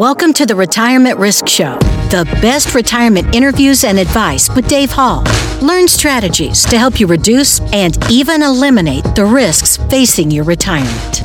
Welcome 0.00 0.32
to 0.32 0.46
the 0.46 0.54
Retirement 0.54 1.18
Risk 1.18 1.46
Show, 1.46 1.74
the 2.08 2.26
best 2.40 2.74
retirement 2.74 3.34
interviews 3.34 3.84
and 3.84 3.98
advice 3.98 4.48
with 4.56 4.66
Dave 4.66 4.90
Hall. 4.90 5.22
Learn 5.60 5.88
strategies 5.88 6.64
to 6.64 6.78
help 6.78 6.98
you 6.98 7.06
reduce 7.06 7.60
and 7.74 7.98
even 8.10 8.40
eliminate 8.40 9.04
the 9.14 9.26
risks 9.26 9.76
facing 9.90 10.30
your 10.30 10.44
retirement. 10.44 11.20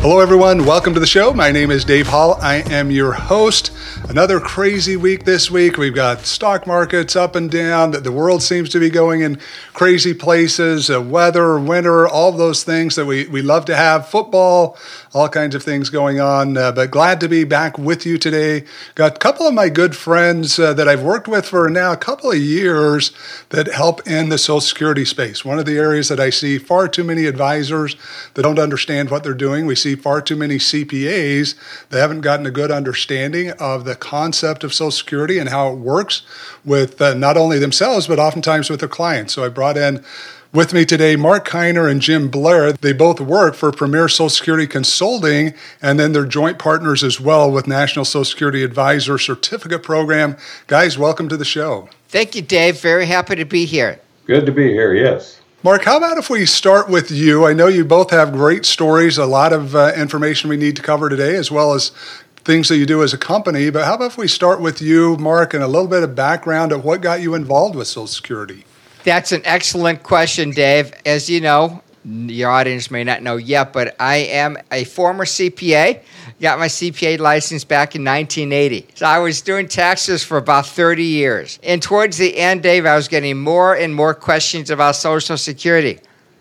Hello, 0.00 0.20
everyone. 0.20 0.64
Welcome 0.64 0.94
to 0.94 1.00
the 1.00 1.06
show. 1.06 1.32
My 1.32 1.50
name 1.50 1.72
is 1.72 1.84
Dave 1.84 2.06
Hall. 2.06 2.38
I 2.40 2.56
am 2.72 2.92
your 2.92 3.12
host. 3.12 3.72
Another 4.08 4.38
crazy 4.38 4.96
week 4.96 5.24
this 5.24 5.50
week. 5.50 5.78
We've 5.78 5.94
got 5.94 6.20
stock 6.20 6.64
markets 6.64 7.16
up 7.16 7.34
and 7.34 7.50
down. 7.50 7.90
The 7.90 8.12
world 8.12 8.40
seems 8.40 8.68
to 8.70 8.78
be 8.78 8.88
going 8.88 9.22
in 9.22 9.40
crazy 9.72 10.14
places. 10.14 10.90
Uh, 10.90 11.02
weather, 11.02 11.58
winter, 11.58 12.06
all 12.06 12.30
those 12.30 12.62
things 12.62 12.94
that 12.94 13.06
we, 13.06 13.26
we 13.26 13.42
love 13.42 13.64
to 13.64 13.74
have. 13.74 14.08
Football, 14.08 14.78
all 15.16 15.30
kinds 15.30 15.54
of 15.54 15.62
things 15.62 15.88
going 15.88 16.20
on. 16.20 16.58
Uh, 16.58 16.70
but 16.70 16.90
glad 16.90 17.20
to 17.20 17.26
be 17.26 17.42
back 17.42 17.78
with 17.78 18.04
you 18.04 18.18
today. 18.18 18.62
Got 18.94 19.16
a 19.16 19.18
couple 19.18 19.48
of 19.48 19.54
my 19.54 19.70
good 19.70 19.96
friends 19.96 20.58
uh, 20.58 20.74
that 20.74 20.88
I've 20.88 21.02
worked 21.02 21.26
with 21.26 21.46
for 21.46 21.70
now 21.70 21.90
a 21.92 21.96
couple 21.96 22.30
of 22.30 22.36
years 22.36 23.12
that 23.48 23.66
help 23.66 24.06
in 24.06 24.28
the 24.28 24.36
Social 24.36 24.60
Security 24.60 25.06
space. 25.06 25.42
One 25.42 25.58
of 25.58 25.64
the 25.64 25.78
areas 25.78 26.10
that 26.10 26.20
I 26.20 26.28
see 26.28 26.58
far 26.58 26.86
too 26.86 27.02
many 27.02 27.24
advisors 27.24 27.96
that 28.34 28.42
don't 28.42 28.58
understand 28.58 29.10
what 29.10 29.24
they're 29.24 29.32
doing. 29.32 29.64
We 29.64 29.74
see 29.74 29.96
far 29.96 30.20
too 30.20 30.36
many 30.36 30.56
CPAs 30.56 31.54
that 31.88 31.98
haven't 31.98 32.20
gotten 32.20 32.44
a 32.44 32.50
good 32.50 32.70
understanding 32.70 33.52
of 33.52 33.86
the 33.86 33.96
concept 33.96 34.64
of 34.64 34.74
Social 34.74 34.90
Security 34.90 35.38
and 35.38 35.48
how 35.48 35.72
it 35.72 35.76
works 35.76 36.24
with 36.62 37.00
uh, 37.00 37.14
not 37.14 37.38
only 37.38 37.58
themselves, 37.58 38.06
but 38.06 38.18
oftentimes 38.18 38.68
with 38.68 38.80
their 38.80 38.88
clients. 38.90 39.32
So 39.32 39.46
I 39.46 39.48
brought 39.48 39.78
in 39.78 40.04
with 40.52 40.72
me 40.72 40.84
today, 40.84 41.16
Marc 41.16 41.46
Kiner 41.46 41.90
and 41.90 42.00
Jim 42.00 42.28
Blair. 42.28 42.72
They 42.72 42.92
both 42.92 43.20
work 43.20 43.54
for 43.54 43.70
Premier 43.72 44.08
Social 44.08 44.30
Security 44.30 44.66
Consulting, 44.66 45.54
and 45.82 45.98
then 45.98 46.12
they're 46.12 46.26
joint 46.26 46.58
partners 46.58 47.04
as 47.04 47.20
well 47.20 47.50
with 47.50 47.66
National 47.66 48.04
Social 48.04 48.24
Security 48.24 48.62
Advisor 48.62 49.18
Certificate 49.18 49.82
Program. 49.82 50.36
Guys, 50.66 50.96
welcome 50.98 51.28
to 51.28 51.36
the 51.36 51.44
show. 51.44 51.88
Thank 52.08 52.34
you, 52.34 52.42
Dave. 52.42 52.80
Very 52.80 53.06
happy 53.06 53.36
to 53.36 53.44
be 53.44 53.64
here. 53.64 54.00
Good 54.26 54.46
to 54.46 54.52
be 54.52 54.68
here, 54.68 54.94
yes. 54.94 55.40
Marc, 55.62 55.84
how 55.84 55.96
about 55.96 56.18
if 56.18 56.30
we 56.30 56.46
start 56.46 56.88
with 56.88 57.10
you? 57.10 57.44
I 57.44 57.52
know 57.52 57.66
you 57.66 57.84
both 57.84 58.10
have 58.10 58.32
great 58.32 58.64
stories, 58.64 59.18
a 59.18 59.26
lot 59.26 59.52
of 59.52 59.74
uh, 59.74 59.92
information 59.96 60.48
we 60.48 60.56
need 60.56 60.76
to 60.76 60.82
cover 60.82 61.08
today, 61.08 61.34
as 61.34 61.50
well 61.50 61.74
as 61.74 61.90
things 62.36 62.68
that 62.68 62.76
you 62.76 62.86
do 62.86 63.02
as 63.02 63.12
a 63.12 63.18
company. 63.18 63.70
But 63.70 63.84
how 63.84 63.94
about 63.94 64.12
if 64.12 64.18
we 64.18 64.28
start 64.28 64.60
with 64.60 64.80
you, 64.80 65.16
Marc, 65.16 65.54
and 65.54 65.62
a 65.62 65.66
little 65.66 65.88
bit 65.88 66.04
of 66.04 66.14
background 66.14 66.70
of 66.70 66.84
what 66.84 67.00
got 67.00 67.20
you 67.20 67.34
involved 67.34 67.74
with 67.74 67.88
Social 67.88 68.06
Security? 68.06 68.64
That's 69.06 69.30
an 69.30 69.42
excellent 69.44 70.02
question, 70.02 70.50
Dave. 70.50 70.92
As 71.06 71.30
you 71.30 71.40
know, 71.40 71.80
your 72.04 72.50
audience 72.50 72.90
may 72.90 73.04
not 73.04 73.22
know 73.22 73.36
yet, 73.36 73.72
but 73.72 73.94
I 74.00 74.16
am 74.16 74.58
a 74.72 74.82
former 74.82 75.24
CPA. 75.24 76.02
Got 76.40 76.58
my 76.58 76.66
CPA 76.66 77.20
license 77.20 77.62
back 77.62 77.94
in 77.94 78.02
1980. 78.02 78.88
So 78.96 79.06
I 79.06 79.20
was 79.20 79.42
doing 79.42 79.68
taxes 79.68 80.24
for 80.24 80.38
about 80.38 80.66
30 80.66 81.04
years. 81.04 81.60
And 81.62 81.80
towards 81.80 82.16
the 82.16 82.36
end, 82.36 82.64
Dave, 82.64 82.84
I 82.84 82.96
was 82.96 83.06
getting 83.06 83.38
more 83.38 83.76
and 83.76 83.94
more 83.94 84.12
questions 84.12 84.70
about 84.70 84.96
Social 84.96 85.36
Security. 85.36 86.00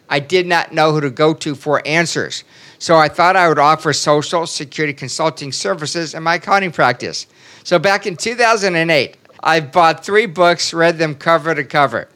I 0.10 0.20
did 0.20 0.48
not 0.48 0.74
know 0.74 0.92
who 0.92 1.02
to 1.02 1.12
go 1.12 1.36
to 1.36 1.54
for 1.54 1.84
answers. 1.86 2.44
So 2.80 2.96
I 2.96 3.10
thought 3.10 3.36
I 3.36 3.48
would 3.48 3.60
offer 3.60 3.94
Social 3.94 4.48
Security 4.48 4.94
consulting 4.96 5.52
services 5.52 6.16
in 6.16 6.24
my 6.24 6.36
accounting 6.36 6.72
practice. 6.72 7.28
So 7.64 7.78
back 7.78 8.08
in 8.08 8.16
2008, 8.18 9.18
I 9.44 9.60
bought 9.60 10.04
three 10.04 10.26
books, 10.26 10.74
read 10.74 10.98
them 10.98 11.14
cover 11.14 11.54
to 11.54 11.64
cover. 11.64 12.10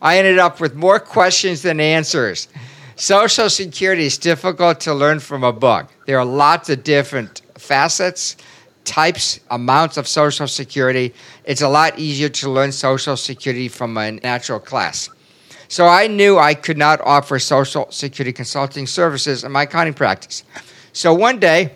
I 0.00 0.18
ended 0.18 0.38
up 0.38 0.60
with 0.60 0.74
more 0.74 1.00
questions 1.00 1.62
than 1.62 1.80
answers. 1.80 2.48
Social 2.96 3.50
Security 3.50 4.06
is 4.06 4.18
difficult 4.18 4.80
to 4.80 4.94
learn 4.94 5.20
from 5.20 5.44
a 5.44 5.52
book. 5.52 5.88
There 6.06 6.18
are 6.18 6.24
lots 6.24 6.68
of 6.70 6.82
different 6.82 7.42
facets, 7.56 8.36
types, 8.84 9.40
amounts 9.50 9.96
of 9.96 10.06
Social 10.06 10.46
Security. 10.46 11.12
It's 11.44 11.62
a 11.62 11.68
lot 11.68 11.98
easier 11.98 12.28
to 12.28 12.50
learn 12.50 12.72
Social 12.72 13.16
Security 13.16 13.68
from 13.68 13.96
a 13.96 14.12
natural 14.12 14.60
class. 14.60 15.10
So 15.68 15.86
I 15.86 16.06
knew 16.06 16.38
I 16.38 16.54
could 16.54 16.78
not 16.78 17.00
offer 17.00 17.38
Social 17.38 17.90
Security 17.90 18.32
consulting 18.32 18.86
services 18.86 19.44
in 19.44 19.52
my 19.52 19.64
accounting 19.64 19.94
practice. 19.94 20.44
So 20.92 21.12
one 21.12 21.38
day, 21.38 21.74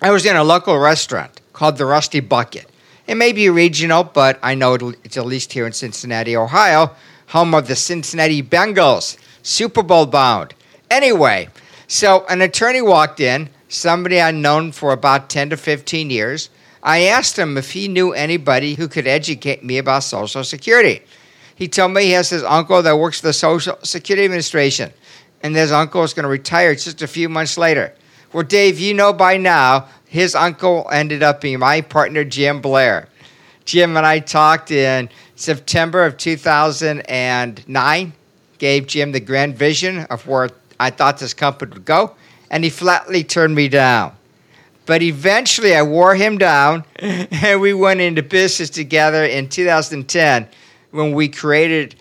I 0.00 0.10
was 0.10 0.24
in 0.24 0.36
a 0.36 0.44
local 0.44 0.78
restaurant 0.78 1.40
called 1.52 1.76
the 1.76 1.84
Rusty 1.84 2.20
Bucket. 2.20 2.70
It 3.06 3.16
may 3.16 3.32
be 3.32 3.50
regional, 3.50 4.04
but 4.04 4.38
I 4.42 4.54
know 4.54 4.74
it's 5.02 5.16
at 5.16 5.26
least 5.26 5.52
here 5.52 5.66
in 5.66 5.72
Cincinnati, 5.72 6.36
Ohio, 6.36 6.94
home 7.28 7.54
of 7.54 7.68
the 7.68 7.76
Cincinnati 7.76 8.42
Bengals. 8.42 9.16
Super 9.42 9.82
Bowl 9.82 10.06
bound. 10.06 10.54
Anyway, 10.90 11.48
so 11.86 12.26
an 12.28 12.40
attorney 12.42 12.82
walked 12.82 13.20
in, 13.20 13.48
somebody 13.68 14.20
I'd 14.20 14.34
known 14.34 14.72
for 14.72 14.92
about 14.92 15.30
10 15.30 15.50
to 15.50 15.56
15 15.56 16.10
years. 16.10 16.50
I 16.82 17.04
asked 17.04 17.38
him 17.38 17.56
if 17.56 17.72
he 17.72 17.88
knew 17.88 18.12
anybody 18.12 18.74
who 18.74 18.88
could 18.88 19.06
educate 19.06 19.64
me 19.64 19.78
about 19.78 20.04
Social 20.04 20.44
Security. 20.44 21.02
He 21.54 21.68
told 21.68 21.92
me 21.92 22.04
he 22.04 22.10
has 22.12 22.30
his 22.30 22.44
uncle 22.44 22.82
that 22.82 22.98
works 22.98 23.20
for 23.20 23.26
the 23.26 23.32
Social 23.32 23.78
Security 23.82 24.24
Administration, 24.24 24.92
and 25.42 25.56
his 25.56 25.72
uncle 25.72 26.04
is 26.04 26.14
going 26.14 26.24
to 26.24 26.28
retire 26.28 26.74
just 26.74 27.02
a 27.02 27.06
few 27.06 27.28
months 27.28 27.58
later. 27.58 27.94
Well, 28.32 28.44
Dave, 28.44 28.78
you 28.78 28.94
know 28.94 29.12
by 29.12 29.38
now, 29.38 29.88
his 30.06 30.34
uncle 30.34 30.88
ended 30.92 31.22
up 31.22 31.40
being 31.40 31.58
my 31.58 31.80
partner, 31.80 32.24
Jim 32.24 32.60
Blair. 32.60 33.08
Jim 33.64 33.96
and 33.96 34.06
I 34.06 34.20
talked 34.20 34.70
in 34.70 35.10
September 35.38 36.04
of 36.04 36.16
2009 36.16 38.12
gave 38.58 38.86
Jim 38.88 39.12
the 39.12 39.20
grand 39.20 39.56
vision 39.56 40.00
of 40.10 40.26
where 40.26 40.50
I 40.80 40.90
thought 40.90 41.18
this 41.18 41.32
company 41.32 41.74
would 41.74 41.84
go, 41.84 42.16
and 42.50 42.64
he 42.64 42.70
flatly 42.70 43.22
turned 43.22 43.54
me 43.54 43.68
down. 43.68 44.14
But 44.84 45.00
eventually, 45.00 45.76
I 45.76 45.82
wore 45.82 46.16
him 46.16 46.38
down, 46.38 46.84
and 46.96 47.60
we 47.60 47.72
went 47.72 48.00
into 48.00 48.20
business 48.20 48.68
together 48.68 49.24
in 49.24 49.48
2010 49.48 50.48
when 50.90 51.12
we 51.12 51.28
created 51.28 51.94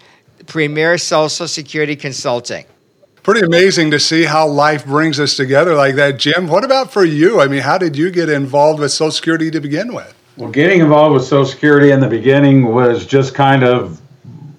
Premier 0.48 0.98
Social 0.98 1.48
Security 1.48 1.96
Consulting. 1.96 2.66
Pretty 3.22 3.46
amazing 3.46 3.92
to 3.92 4.00
see 4.00 4.24
how 4.24 4.48
life 4.48 4.84
brings 4.84 5.20
us 5.20 5.36
together 5.38 5.76
like 5.76 5.94
that. 5.96 6.18
Jim, 6.18 6.48
what 6.48 6.64
about 6.64 6.92
for 6.92 7.06
you? 7.06 7.40
I 7.40 7.48
mean, 7.48 7.62
how 7.62 7.78
did 7.78 7.96
you 7.96 8.10
get 8.10 8.30
involved 8.30 8.80
with 8.80 8.92
Social 8.92 9.12
Security 9.12 9.52
to 9.52 9.60
begin 9.60 9.94
with? 9.94 10.17
Well, 10.38 10.52
getting 10.52 10.82
involved 10.82 11.16
with 11.16 11.24
Social 11.24 11.48
Security 11.48 11.90
in 11.90 12.00
the 12.00 12.08
beginning 12.08 12.72
was 12.72 13.08
just 13.08 13.34
kind 13.34 13.64
of 13.64 14.00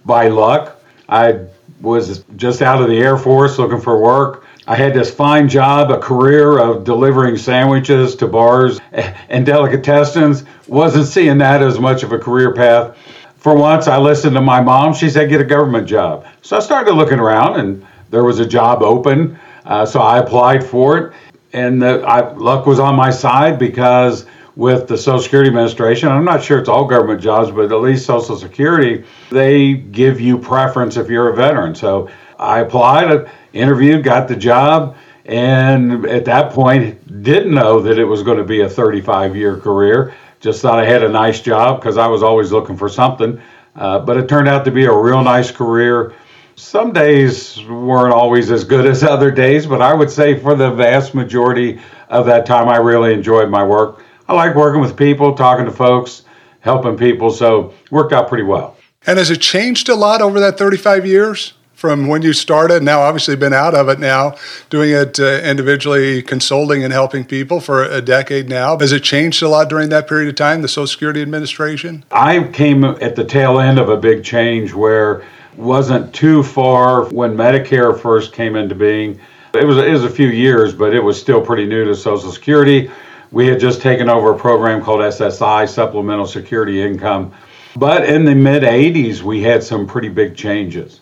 by 0.04 0.26
luck. 0.26 0.82
I 1.08 1.46
was 1.80 2.24
just 2.34 2.62
out 2.62 2.82
of 2.82 2.88
the 2.88 2.98
Air 2.98 3.16
Force 3.16 3.60
looking 3.60 3.80
for 3.80 4.02
work. 4.02 4.44
I 4.66 4.74
had 4.74 4.92
this 4.92 5.08
fine 5.08 5.48
job, 5.48 5.92
a 5.92 5.98
career 5.98 6.58
of 6.58 6.82
delivering 6.82 7.36
sandwiches 7.36 8.16
to 8.16 8.26
bars 8.26 8.80
and 9.28 9.46
delicatessens. 9.46 10.44
Wasn't 10.66 11.06
seeing 11.06 11.38
that 11.38 11.62
as 11.62 11.78
much 11.78 12.02
of 12.02 12.10
a 12.10 12.18
career 12.18 12.52
path. 12.52 12.96
For 13.36 13.54
once, 13.54 13.86
I 13.86 13.98
listened 13.98 14.34
to 14.34 14.40
my 14.40 14.60
mom. 14.60 14.94
She 14.94 15.08
said, 15.08 15.28
get 15.28 15.40
a 15.40 15.44
government 15.44 15.86
job. 15.86 16.26
So 16.42 16.56
I 16.56 16.60
started 16.60 16.94
looking 16.94 17.20
around, 17.20 17.60
and 17.60 17.86
there 18.10 18.24
was 18.24 18.40
a 18.40 18.46
job 18.46 18.82
open. 18.82 19.38
Uh, 19.64 19.86
so 19.86 20.00
I 20.00 20.18
applied 20.18 20.64
for 20.64 20.98
it, 20.98 21.12
and 21.52 21.80
the, 21.80 22.00
I, 22.02 22.32
luck 22.32 22.66
was 22.66 22.80
on 22.80 22.96
my 22.96 23.10
side 23.10 23.60
because 23.60 24.26
with 24.58 24.88
the 24.88 24.98
Social 24.98 25.20
Security 25.20 25.50
Administration. 25.50 26.08
I'm 26.08 26.24
not 26.24 26.42
sure 26.42 26.58
it's 26.58 26.68
all 26.68 26.84
government 26.84 27.20
jobs, 27.20 27.52
but 27.52 27.70
at 27.70 27.80
least 27.80 28.04
Social 28.04 28.36
Security, 28.36 29.04
they 29.30 29.74
give 29.74 30.20
you 30.20 30.36
preference 30.36 30.96
if 30.96 31.08
you're 31.08 31.28
a 31.28 31.36
veteran. 31.36 31.76
So 31.76 32.10
I 32.40 32.58
applied, 32.58 33.30
interviewed, 33.52 34.02
got 34.02 34.26
the 34.26 34.34
job, 34.34 34.96
and 35.26 36.04
at 36.06 36.24
that 36.24 36.52
point 36.52 37.22
didn't 37.22 37.54
know 37.54 37.80
that 37.82 38.00
it 38.00 38.04
was 38.04 38.24
going 38.24 38.38
to 38.38 38.44
be 38.44 38.62
a 38.62 38.68
35 38.68 39.36
year 39.36 39.58
career. 39.58 40.12
Just 40.40 40.60
thought 40.60 40.80
I 40.80 40.84
had 40.84 41.04
a 41.04 41.08
nice 41.08 41.40
job 41.40 41.80
because 41.80 41.96
I 41.96 42.08
was 42.08 42.24
always 42.24 42.50
looking 42.50 42.76
for 42.76 42.88
something. 42.88 43.40
Uh, 43.76 44.00
but 44.00 44.16
it 44.16 44.28
turned 44.28 44.48
out 44.48 44.64
to 44.64 44.72
be 44.72 44.86
a 44.86 44.92
real 44.92 45.22
nice 45.22 45.52
career. 45.52 46.14
Some 46.56 46.92
days 46.92 47.64
weren't 47.66 48.12
always 48.12 48.50
as 48.50 48.64
good 48.64 48.86
as 48.86 49.02
other 49.04 49.30
days, 49.30 49.66
but 49.66 49.80
I 49.80 49.94
would 49.94 50.10
say 50.10 50.36
for 50.36 50.56
the 50.56 50.72
vast 50.72 51.14
majority 51.14 51.80
of 52.08 52.26
that 52.26 52.44
time, 52.44 52.68
I 52.68 52.78
really 52.78 53.14
enjoyed 53.14 53.50
my 53.50 53.62
work. 53.62 54.02
I 54.28 54.34
like 54.34 54.54
working 54.54 54.82
with 54.82 54.94
people, 54.94 55.34
talking 55.34 55.64
to 55.64 55.70
folks, 55.70 56.22
helping 56.60 56.98
people. 56.98 57.30
So 57.30 57.72
worked 57.90 58.12
out 58.12 58.28
pretty 58.28 58.44
well. 58.44 58.76
And 59.06 59.18
has 59.18 59.30
it 59.30 59.40
changed 59.40 59.88
a 59.88 59.94
lot 59.94 60.20
over 60.20 60.38
that 60.40 60.58
35 60.58 61.06
years 61.06 61.54
from 61.72 62.08
when 62.08 62.20
you 62.20 62.34
started? 62.34 62.82
Now, 62.82 63.00
obviously, 63.00 63.36
been 63.36 63.54
out 63.54 63.74
of 63.74 63.88
it 63.88 63.98
now, 63.98 64.34
doing 64.68 64.90
it 64.90 65.18
uh, 65.18 65.40
individually, 65.40 66.20
consulting 66.20 66.84
and 66.84 66.92
helping 66.92 67.24
people 67.24 67.60
for 67.60 67.84
a 67.84 68.02
decade 68.02 68.50
now. 68.50 68.78
Has 68.78 68.92
it 68.92 69.02
changed 69.02 69.42
a 69.42 69.48
lot 69.48 69.70
during 69.70 69.88
that 69.88 70.06
period 70.06 70.28
of 70.28 70.34
time, 70.34 70.60
the 70.60 70.68
Social 70.68 70.88
Security 70.88 71.22
Administration? 71.22 72.04
I 72.10 72.42
came 72.52 72.84
at 72.84 73.16
the 73.16 73.24
tail 73.24 73.58
end 73.58 73.78
of 73.78 73.88
a 73.88 73.96
big 73.96 74.24
change 74.24 74.74
where 74.74 75.24
wasn't 75.56 76.14
too 76.14 76.42
far 76.42 77.06
when 77.06 77.34
Medicare 77.34 77.98
first 77.98 78.34
came 78.34 78.56
into 78.56 78.74
being. 78.74 79.18
It 79.54 79.64
was, 79.64 79.78
it 79.78 79.90
was 79.90 80.04
a 80.04 80.10
few 80.10 80.28
years, 80.28 80.74
but 80.74 80.94
it 80.94 81.00
was 81.00 81.18
still 81.18 81.40
pretty 81.40 81.66
new 81.66 81.86
to 81.86 81.96
Social 81.96 82.30
Security. 82.30 82.90
We 83.30 83.46
had 83.46 83.60
just 83.60 83.82
taken 83.82 84.08
over 84.08 84.32
a 84.32 84.38
program 84.38 84.82
called 84.82 85.00
SSI, 85.00 85.68
Supplemental 85.68 86.26
Security 86.26 86.82
Income. 86.82 87.32
But 87.76 88.08
in 88.08 88.24
the 88.24 88.34
mid 88.34 88.62
80s, 88.62 89.22
we 89.22 89.42
had 89.42 89.62
some 89.62 89.86
pretty 89.86 90.08
big 90.08 90.36
changes. 90.36 91.00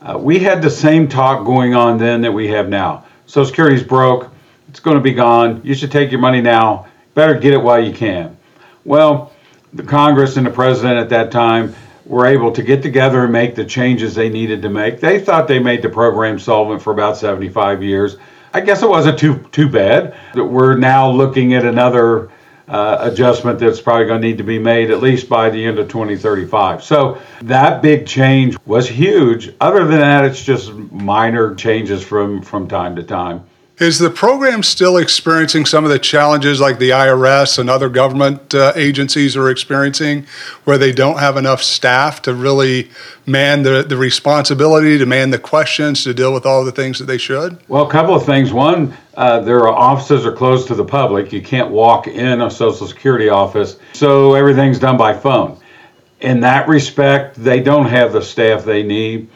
Uh, 0.00 0.18
we 0.18 0.38
had 0.38 0.62
the 0.62 0.70
same 0.70 1.08
talk 1.08 1.44
going 1.44 1.74
on 1.74 1.98
then 1.98 2.20
that 2.22 2.32
we 2.32 2.48
have 2.48 2.68
now. 2.68 3.04
Social 3.26 3.46
Security's 3.46 3.82
broke, 3.82 4.32
it's 4.68 4.80
going 4.80 4.96
to 4.96 5.02
be 5.02 5.12
gone. 5.12 5.60
You 5.64 5.74
should 5.74 5.90
take 5.90 6.10
your 6.10 6.20
money 6.20 6.40
now 6.40 6.86
better 7.18 7.34
get 7.34 7.52
it 7.52 7.60
while 7.60 7.84
you 7.84 7.92
can. 7.92 8.36
Well, 8.84 9.32
the 9.72 9.82
Congress 9.82 10.36
and 10.36 10.46
the 10.46 10.52
president 10.52 11.00
at 11.00 11.08
that 11.08 11.32
time 11.32 11.74
were 12.06 12.26
able 12.26 12.52
to 12.52 12.62
get 12.62 12.80
together 12.80 13.24
and 13.24 13.32
make 13.32 13.56
the 13.56 13.64
changes 13.64 14.14
they 14.14 14.28
needed 14.28 14.62
to 14.62 14.68
make. 14.68 15.00
They 15.00 15.18
thought 15.18 15.48
they 15.48 15.58
made 15.58 15.82
the 15.82 15.88
program 15.88 16.38
solvent 16.38 16.80
for 16.80 16.92
about 16.92 17.16
75 17.16 17.82
years. 17.82 18.18
I 18.52 18.60
guess 18.60 18.82
it 18.82 18.88
wasn't 18.88 19.18
too 19.18 19.38
too 19.52 19.68
bad. 19.68 20.16
We're 20.34 20.76
now 20.76 21.10
looking 21.10 21.54
at 21.54 21.64
another 21.64 22.30
uh, 22.68 22.98
adjustment 23.00 23.58
that's 23.58 23.80
probably 23.80 24.06
going 24.06 24.20
to 24.20 24.28
need 24.28 24.38
to 24.38 24.44
be 24.44 24.58
made 24.58 24.90
at 24.90 25.00
least 25.00 25.28
by 25.28 25.50
the 25.50 25.64
end 25.64 25.78
of 25.78 25.88
2035. 25.88 26.82
So 26.82 27.18
that 27.42 27.80
big 27.82 28.06
change 28.06 28.56
was 28.66 28.88
huge. 28.88 29.54
Other 29.60 29.86
than 29.86 30.00
that, 30.00 30.24
it's 30.24 30.42
just 30.42 30.72
minor 30.72 31.54
changes 31.54 32.02
from 32.02 32.42
from 32.42 32.68
time 32.68 32.96
to 32.96 33.02
time. 33.02 33.44
Is 33.78 34.00
the 34.00 34.10
program 34.10 34.64
still 34.64 34.96
experiencing 34.96 35.64
some 35.64 35.84
of 35.84 35.90
the 35.90 36.00
challenges 36.00 36.60
like 36.60 36.80
the 36.80 36.90
IRS 36.90 37.60
and 37.60 37.70
other 37.70 37.88
government 37.88 38.52
uh, 38.52 38.72
agencies 38.74 39.36
are 39.36 39.48
experiencing, 39.48 40.26
where 40.64 40.76
they 40.78 40.90
don't 40.90 41.20
have 41.20 41.36
enough 41.36 41.62
staff 41.62 42.20
to 42.22 42.34
really 42.34 42.90
man 43.24 43.62
the, 43.62 43.84
the 43.88 43.96
responsibility, 43.96 44.98
to 44.98 45.06
man 45.06 45.30
the 45.30 45.38
questions, 45.38 46.02
to 46.02 46.12
deal 46.12 46.34
with 46.34 46.44
all 46.44 46.64
the 46.64 46.72
things 46.72 46.98
that 46.98 47.04
they 47.04 47.18
should? 47.18 47.56
Well, 47.68 47.86
a 47.86 47.90
couple 47.90 48.16
of 48.16 48.26
things. 48.26 48.52
One, 48.52 48.96
uh, 49.14 49.40
their 49.42 49.68
offices 49.68 50.26
are 50.26 50.32
closed 50.32 50.66
to 50.68 50.74
the 50.74 50.84
public. 50.84 51.32
You 51.32 51.40
can't 51.40 51.70
walk 51.70 52.08
in 52.08 52.40
a 52.40 52.50
Social 52.50 52.88
Security 52.88 53.28
office, 53.28 53.78
so 53.92 54.34
everything's 54.34 54.80
done 54.80 54.96
by 54.96 55.14
phone. 55.16 55.56
In 56.20 56.40
that 56.40 56.66
respect, 56.66 57.36
they 57.36 57.60
don't 57.60 57.86
have 57.86 58.12
the 58.12 58.22
staff 58.22 58.64
they 58.64 58.82
need 58.82 59.28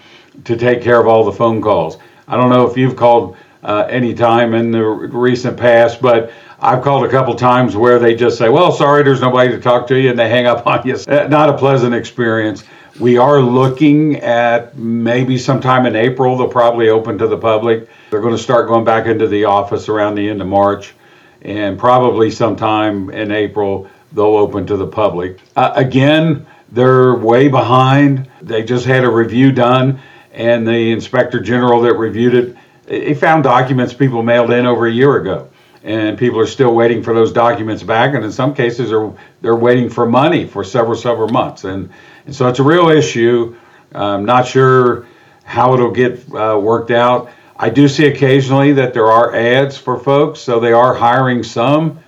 to 0.46 0.56
take 0.56 0.82
care 0.82 1.00
of 1.00 1.06
all 1.06 1.22
the 1.22 1.30
phone 1.30 1.62
calls. 1.62 1.96
I 2.26 2.36
don't 2.36 2.50
know 2.50 2.68
if 2.68 2.76
you've 2.76 2.96
called 2.96 3.36
uh, 3.62 3.86
any 3.88 4.14
time 4.14 4.54
in 4.54 4.72
the 4.72 4.82
recent 4.82 5.56
past, 5.56 6.02
but 6.02 6.32
I've 6.60 6.82
called 6.82 7.04
a 7.04 7.08
couple 7.08 7.34
times 7.34 7.76
where 7.76 7.98
they 7.98 8.14
just 8.14 8.38
say, 8.38 8.48
"Well, 8.48 8.72
sorry, 8.72 9.02
there's 9.02 9.20
nobody 9.20 9.50
to 9.50 9.60
talk 9.60 9.86
to 9.88 9.98
you," 9.98 10.10
and 10.10 10.18
they 10.18 10.28
hang 10.28 10.46
up 10.46 10.66
on 10.66 10.86
you. 10.86 10.96
Uh, 11.06 11.26
not 11.28 11.48
a 11.48 11.56
pleasant 11.56 11.94
experience. 11.94 12.64
We 13.00 13.16
are 13.16 13.40
looking 13.40 14.16
at 14.16 14.76
maybe 14.76 15.38
sometime 15.38 15.86
in 15.86 15.96
April 15.96 16.36
they'll 16.36 16.48
probably 16.48 16.88
open 16.90 17.18
to 17.18 17.26
the 17.26 17.38
public. 17.38 17.88
They're 18.10 18.20
going 18.20 18.36
to 18.36 18.42
start 18.42 18.68
going 18.68 18.84
back 18.84 19.06
into 19.06 19.26
the 19.26 19.46
office 19.46 19.88
around 19.88 20.16
the 20.16 20.28
end 20.28 20.42
of 20.42 20.48
March, 20.48 20.94
and 21.40 21.78
probably 21.78 22.30
sometime 22.30 23.10
in 23.10 23.32
April 23.32 23.88
they'll 24.12 24.36
open 24.36 24.66
to 24.66 24.76
the 24.76 24.86
public. 24.86 25.38
Uh, 25.56 25.72
again, 25.74 26.46
they're 26.70 27.14
way 27.14 27.48
behind. 27.48 28.28
They 28.42 28.62
just 28.62 28.86
had 28.86 29.04
a 29.04 29.10
review 29.10 29.52
done, 29.52 30.00
and 30.32 30.66
the 30.66 30.92
inspector 30.92 31.40
general 31.40 31.80
that 31.82 31.94
reviewed 31.94 32.34
it 32.34 32.56
he 32.88 33.14
found 33.14 33.44
documents 33.44 33.94
people 33.94 34.22
mailed 34.22 34.50
in 34.50 34.66
over 34.66 34.86
a 34.86 34.90
year 34.90 35.16
ago 35.16 35.48
and 35.84 36.18
people 36.18 36.38
are 36.38 36.46
still 36.46 36.74
waiting 36.74 37.02
for 37.02 37.12
those 37.14 37.32
documents 37.32 37.82
back 37.82 38.14
and 38.14 38.24
in 38.24 38.32
some 38.32 38.54
cases 38.54 38.92
are 38.92 39.12
they're 39.40 39.56
waiting 39.56 39.88
for 39.88 40.06
money 40.06 40.46
for 40.46 40.62
several 40.62 40.96
several 40.96 41.28
months. 41.28 41.64
And, 41.64 41.90
and 42.26 42.34
so 42.34 42.48
it's 42.48 42.58
a 42.58 42.62
real 42.62 42.88
issue. 42.88 43.56
I'm 43.92 44.24
not 44.24 44.46
sure 44.46 45.06
how 45.44 45.74
it'll 45.74 45.90
get 45.90 46.32
uh, 46.32 46.58
worked 46.60 46.90
out. 46.90 47.30
I 47.56 47.68
do 47.70 47.88
see 47.88 48.06
occasionally 48.06 48.72
that 48.74 48.94
there 48.94 49.06
are 49.06 49.34
ads 49.34 49.76
for 49.76 49.98
folks 49.98 50.40
so 50.40 50.60
they 50.60 50.72
are 50.72 50.94
hiring 50.94 51.42
some 51.42 52.00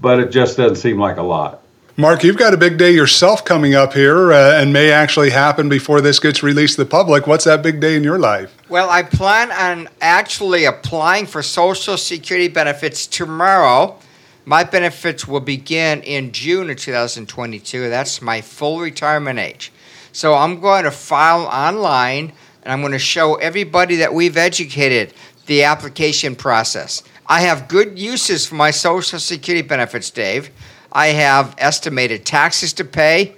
but 0.00 0.20
it 0.20 0.30
just 0.30 0.56
doesn't 0.56 0.76
seem 0.76 0.98
like 0.98 1.16
a 1.16 1.22
lot 1.22 1.62
Mark, 1.98 2.22
you've 2.22 2.36
got 2.36 2.52
a 2.52 2.58
big 2.58 2.76
day 2.76 2.92
yourself 2.92 3.42
coming 3.42 3.74
up 3.74 3.94
here 3.94 4.30
uh, 4.30 4.60
and 4.60 4.70
may 4.70 4.92
actually 4.92 5.30
happen 5.30 5.70
before 5.70 6.02
this 6.02 6.20
gets 6.20 6.42
released 6.42 6.74
to 6.74 6.84
the 6.84 6.90
public. 6.90 7.26
What's 7.26 7.44
that 7.44 7.62
big 7.62 7.80
day 7.80 7.96
in 7.96 8.04
your 8.04 8.18
life? 8.18 8.54
Well, 8.68 8.90
I 8.90 9.02
plan 9.02 9.50
on 9.50 9.88
actually 10.02 10.66
applying 10.66 11.24
for 11.24 11.42
Social 11.42 11.96
Security 11.96 12.48
benefits 12.48 13.06
tomorrow. 13.06 13.98
My 14.44 14.62
benefits 14.62 15.26
will 15.26 15.40
begin 15.40 16.02
in 16.02 16.32
June 16.32 16.68
of 16.68 16.76
2022. 16.76 17.88
That's 17.88 18.20
my 18.20 18.42
full 18.42 18.80
retirement 18.80 19.38
age. 19.38 19.72
So 20.12 20.34
I'm 20.34 20.60
going 20.60 20.84
to 20.84 20.90
file 20.90 21.46
online 21.46 22.30
and 22.62 22.72
I'm 22.74 22.82
going 22.82 22.92
to 22.92 22.98
show 22.98 23.36
everybody 23.36 23.96
that 23.96 24.12
we've 24.12 24.36
educated 24.36 25.14
the 25.46 25.62
application 25.62 26.36
process. 26.36 27.02
I 27.26 27.40
have 27.40 27.68
good 27.68 27.98
uses 27.98 28.44
for 28.46 28.56
my 28.56 28.70
Social 28.70 29.18
Security 29.18 29.66
benefits, 29.66 30.10
Dave. 30.10 30.50
I 30.96 31.08
have 31.08 31.54
estimated 31.58 32.24
taxes 32.24 32.72
to 32.72 32.84
pay. 32.84 33.36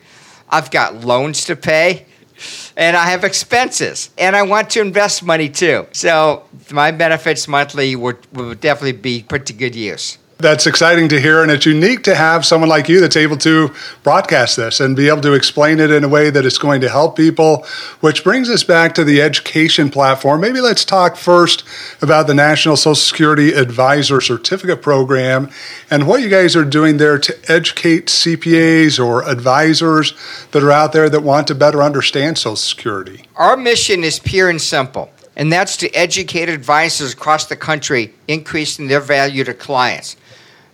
I've 0.49 0.71
got 0.71 1.05
loans 1.05 1.45
to 1.47 1.57
pay. 1.57 2.07
And 2.77 2.97
I 2.97 3.11
have 3.11 3.25
expenses. 3.25 4.11
And 4.17 4.37
I 4.37 4.43
want 4.43 4.71
to 4.71 4.81
invest 4.81 5.25
money 5.25 5.49
too. 5.49 5.89
So 5.91 6.45
my 6.71 6.93
benefits 6.93 7.49
monthly 7.49 7.97
would, 7.97 8.19
would 8.33 8.61
definitely 8.61 8.93
be 8.93 9.25
put 9.25 9.47
to 9.47 9.53
good 9.53 9.75
use. 9.75 10.19
That's 10.41 10.69
exciting 10.69 11.09
to 11.09 11.21
hear, 11.21 11.43
and 11.43 11.51
it's 11.51 11.67
unique 11.67 12.05
to 12.05 12.15
have 12.15 12.47
someone 12.47 12.71
like 12.71 12.89
you 12.89 13.01
that's 13.01 13.17
able 13.17 13.39
to 13.39 13.75
broadcast 14.05 14.57
this 14.57 14.79
and 14.79 14.95
be 14.95 15.09
able 15.09 15.23
to 15.23 15.33
explain 15.33 15.81
it 15.81 15.91
in 15.91 16.05
a 16.05 16.09
way 16.09 16.31
that 16.31 16.47
it's 16.47 16.59
going 16.59 16.81
to 16.83 16.89
help 16.89 17.17
people. 17.17 17.67
Which 17.99 18.23
brings 18.23 18.49
us 18.49 18.63
back 18.63 18.95
to 18.95 19.03
the 19.03 19.21
education 19.21 19.91
platform. 19.91 20.41
Maybe 20.41 20.61
let's 20.61 20.85
talk 20.85 21.17
first 21.17 21.65
about 22.01 22.29
the 22.29 22.35
National 22.35 22.77
Social 22.77 22.95
Security 22.95 23.53
Advisor 23.53 24.21
Certificate 24.21 24.81
Program 24.81 25.51
and 25.91 26.07
what 26.07 26.21
you 26.21 26.29
guys 26.29 26.55
are 26.55 26.65
doing 26.65 26.99
there 26.99 27.19
to 27.19 27.37
educate 27.49 28.07
CPAs 28.07 29.05
or 29.05 29.29
advisors 29.29 30.15
that 30.53 30.63
are 30.63 30.71
out 30.71 30.93
there 30.93 31.11
that 31.11 31.25
want 31.25 31.49
to 31.49 31.57
better 31.57 31.83
understand 31.83 32.39
Social 32.39 32.55
Security. 32.55 33.25
Our 33.35 33.57
mission 33.57 34.05
is 34.05 34.21
pure 34.21 34.49
and 34.49 34.63
simple 34.63 35.11
and 35.39 35.53
that's 35.53 35.77
to 35.79 35.91
educate 35.93 36.49
advisors 36.49 37.13
across 37.13 37.47
the 37.47 37.57
country, 37.57 38.13
increasing 38.27 38.89
their 38.89 39.01
value 39.01 39.45
to 39.45 39.55
clients. 39.55 40.17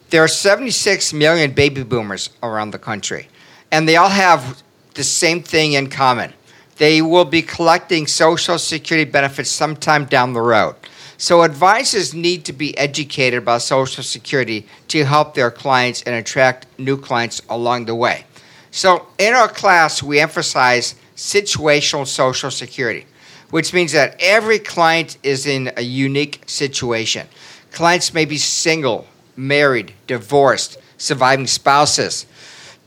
There 0.08 0.24
are 0.24 0.28
76 0.28 1.12
million 1.12 1.52
baby 1.52 1.82
boomers 1.82 2.30
around 2.42 2.70
the 2.70 2.78
country, 2.78 3.28
and 3.70 3.86
they 3.86 3.96
all 3.96 4.08
have 4.08 4.62
the 4.94 5.04
same 5.04 5.42
thing 5.42 5.74
in 5.74 5.90
common. 5.90 6.32
They 6.76 7.02
will 7.02 7.26
be 7.26 7.42
collecting 7.42 8.06
Social 8.06 8.58
Security 8.58 9.08
benefits 9.08 9.50
sometime 9.50 10.06
down 10.06 10.32
the 10.32 10.40
road. 10.40 10.76
So, 11.18 11.42
advisors 11.42 12.12
need 12.12 12.44
to 12.46 12.52
be 12.52 12.76
educated 12.76 13.38
about 13.38 13.62
Social 13.62 14.02
Security 14.02 14.66
to 14.88 15.04
help 15.04 15.34
their 15.34 15.50
clients 15.50 16.02
and 16.02 16.14
attract 16.14 16.66
new 16.78 16.96
clients 16.96 17.40
along 17.48 17.84
the 17.84 17.94
way. 17.94 18.24
So, 18.72 19.06
in 19.18 19.34
our 19.34 19.48
class, 19.48 20.02
we 20.02 20.18
emphasize 20.18 20.96
situational 21.16 22.06
Social 22.06 22.50
Security, 22.50 23.06
which 23.50 23.72
means 23.72 23.92
that 23.92 24.16
every 24.18 24.58
client 24.58 25.18
is 25.22 25.46
in 25.46 25.72
a 25.76 25.82
unique 25.82 26.42
situation. 26.46 27.26
Clients 27.72 28.14
may 28.14 28.24
be 28.24 28.38
single, 28.38 29.06
married, 29.36 29.92
divorced, 30.06 30.78
surviving 30.98 31.46
spouses. 31.46 32.26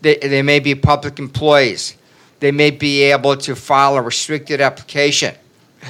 They, 0.01 0.17
they 0.17 0.41
may 0.41 0.59
be 0.59 0.75
public 0.75 1.19
employees. 1.19 1.95
They 2.39 2.51
may 2.51 2.71
be 2.71 3.03
able 3.03 3.35
to 3.37 3.55
file 3.55 3.95
a 3.95 4.01
restricted 4.01 4.61
application. 4.61 5.35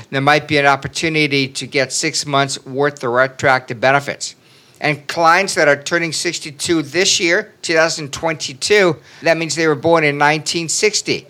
There 0.09 0.21
might 0.21 0.47
be 0.47 0.57
an 0.57 0.65
opportunity 0.65 1.47
to 1.47 1.67
get 1.67 1.91
six 1.91 2.25
months 2.25 2.63
worth 2.65 3.03
of 3.03 3.11
retroactive 3.11 3.79
benefits. 3.79 4.35
And 4.79 5.07
clients 5.07 5.55
that 5.55 5.67
are 5.67 5.81
turning 5.81 6.13
62 6.13 6.83
this 6.83 7.19
year, 7.19 7.53
2022, 7.63 8.95
that 9.23 9.37
means 9.37 9.55
they 9.55 9.67
were 9.67 9.75
born 9.75 10.03
in 10.03 10.15
1960 10.15 11.27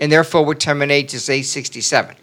and 0.00 0.12
therefore 0.12 0.44
would 0.44 0.60
terminate 0.60 1.12
as 1.14 1.30
age 1.30 1.46
67. 1.46 2.14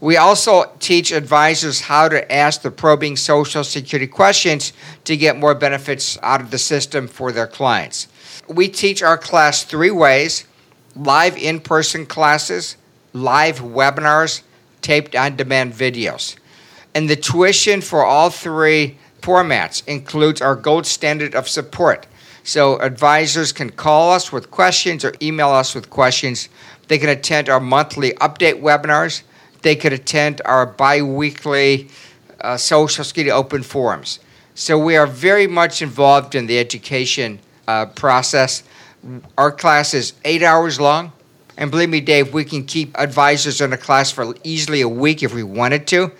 We 0.00 0.18
also 0.18 0.72
teach 0.78 1.10
advisors 1.10 1.80
how 1.80 2.08
to 2.08 2.30
ask 2.30 2.60
the 2.60 2.70
probing 2.70 3.16
Social 3.16 3.64
Security 3.64 4.06
questions 4.06 4.74
to 5.04 5.16
get 5.16 5.38
more 5.38 5.54
benefits 5.54 6.18
out 6.22 6.42
of 6.42 6.50
the 6.50 6.58
system 6.58 7.08
for 7.08 7.32
their 7.32 7.46
clients. 7.46 8.08
We 8.46 8.68
teach 8.68 9.02
our 9.02 9.16
class 9.16 9.64
three 9.64 9.90
ways 9.90 10.44
live 10.94 11.36
in 11.36 11.60
person 11.60 12.04
classes, 12.06 12.76
live 13.12 13.60
webinars, 13.60 14.42
taped 14.82 15.16
on 15.16 15.36
demand 15.36 15.72
videos. 15.72 16.36
And 16.94 17.08
the 17.08 17.16
tuition 17.16 17.80
for 17.80 18.04
all 18.04 18.30
three 18.30 18.98
formats 19.20 19.86
includes 19.86 20.40
our 20.40 20.54
gold 20.54 20.86
standard 20.86 21.34
of 21.34 21.48
support. 21.48 22.06
So 22.44 22.78
advisors 22.80 23.50
can 23.50 23.70
call 23.70 24.12
us 24.12 24.30
with 24.30 24.50
questions 24.50 25.04
or 25.04 25.14
email 25.20 25.50
us 25.50 25.74
with 25.74 25.90
questions. 25.90 26.48
They 26.88 26.98
can 26.98 27.08
attend 27.08 27.48
our 27.48 27.60
monthly 27.60 28.12
update 28.12 28.60
webinars 28.60 29.22
they 29.66 29.76
could 29.76 29.92
attend 29.92 30.40
our 30.44 30.64
bi 30.64 31.02
weekly 31.02 31.88
uh, 32.40 32.56
Social 32.56 33.04
Security 33.04 33.30
open 33.30 33.62
forums. 33.62 34.20
So 34.54 34.78
we 34.78 34.96
are 34.96 35.06
very 35.06 35.46
much 35.46 35.82
involved 35.82 36.34
in 36.34 36.46
the 36.46 36.58
education 36.58 37.40
uh, 37.66 37.86
process. 37.86 38.62
Our 39.36 39.52
class 39.52 39.92
is 39.92 40.14
eight 40.24 40.42
hours 40.42 40.80
long. 40.80 41.12
And 41.58 41.70
believe 41.70 41.88
me, 41.88 42.00
Dave, 42.00 42.34
we 42.34 42.44
can 42.44 42.64
keep 42.64 42.98
advisors 42.98 43.60
in 43.60 43.72
a 43.72 43.78
class 43.78 44.10
for 44.10 44.34
easily 44.44 44.82
a 44.82 44.88
week 44.88 45.22
if 45.22 45.34
we 45.34 45.42
wanted 45.42 45.86
to. 45.88 46.12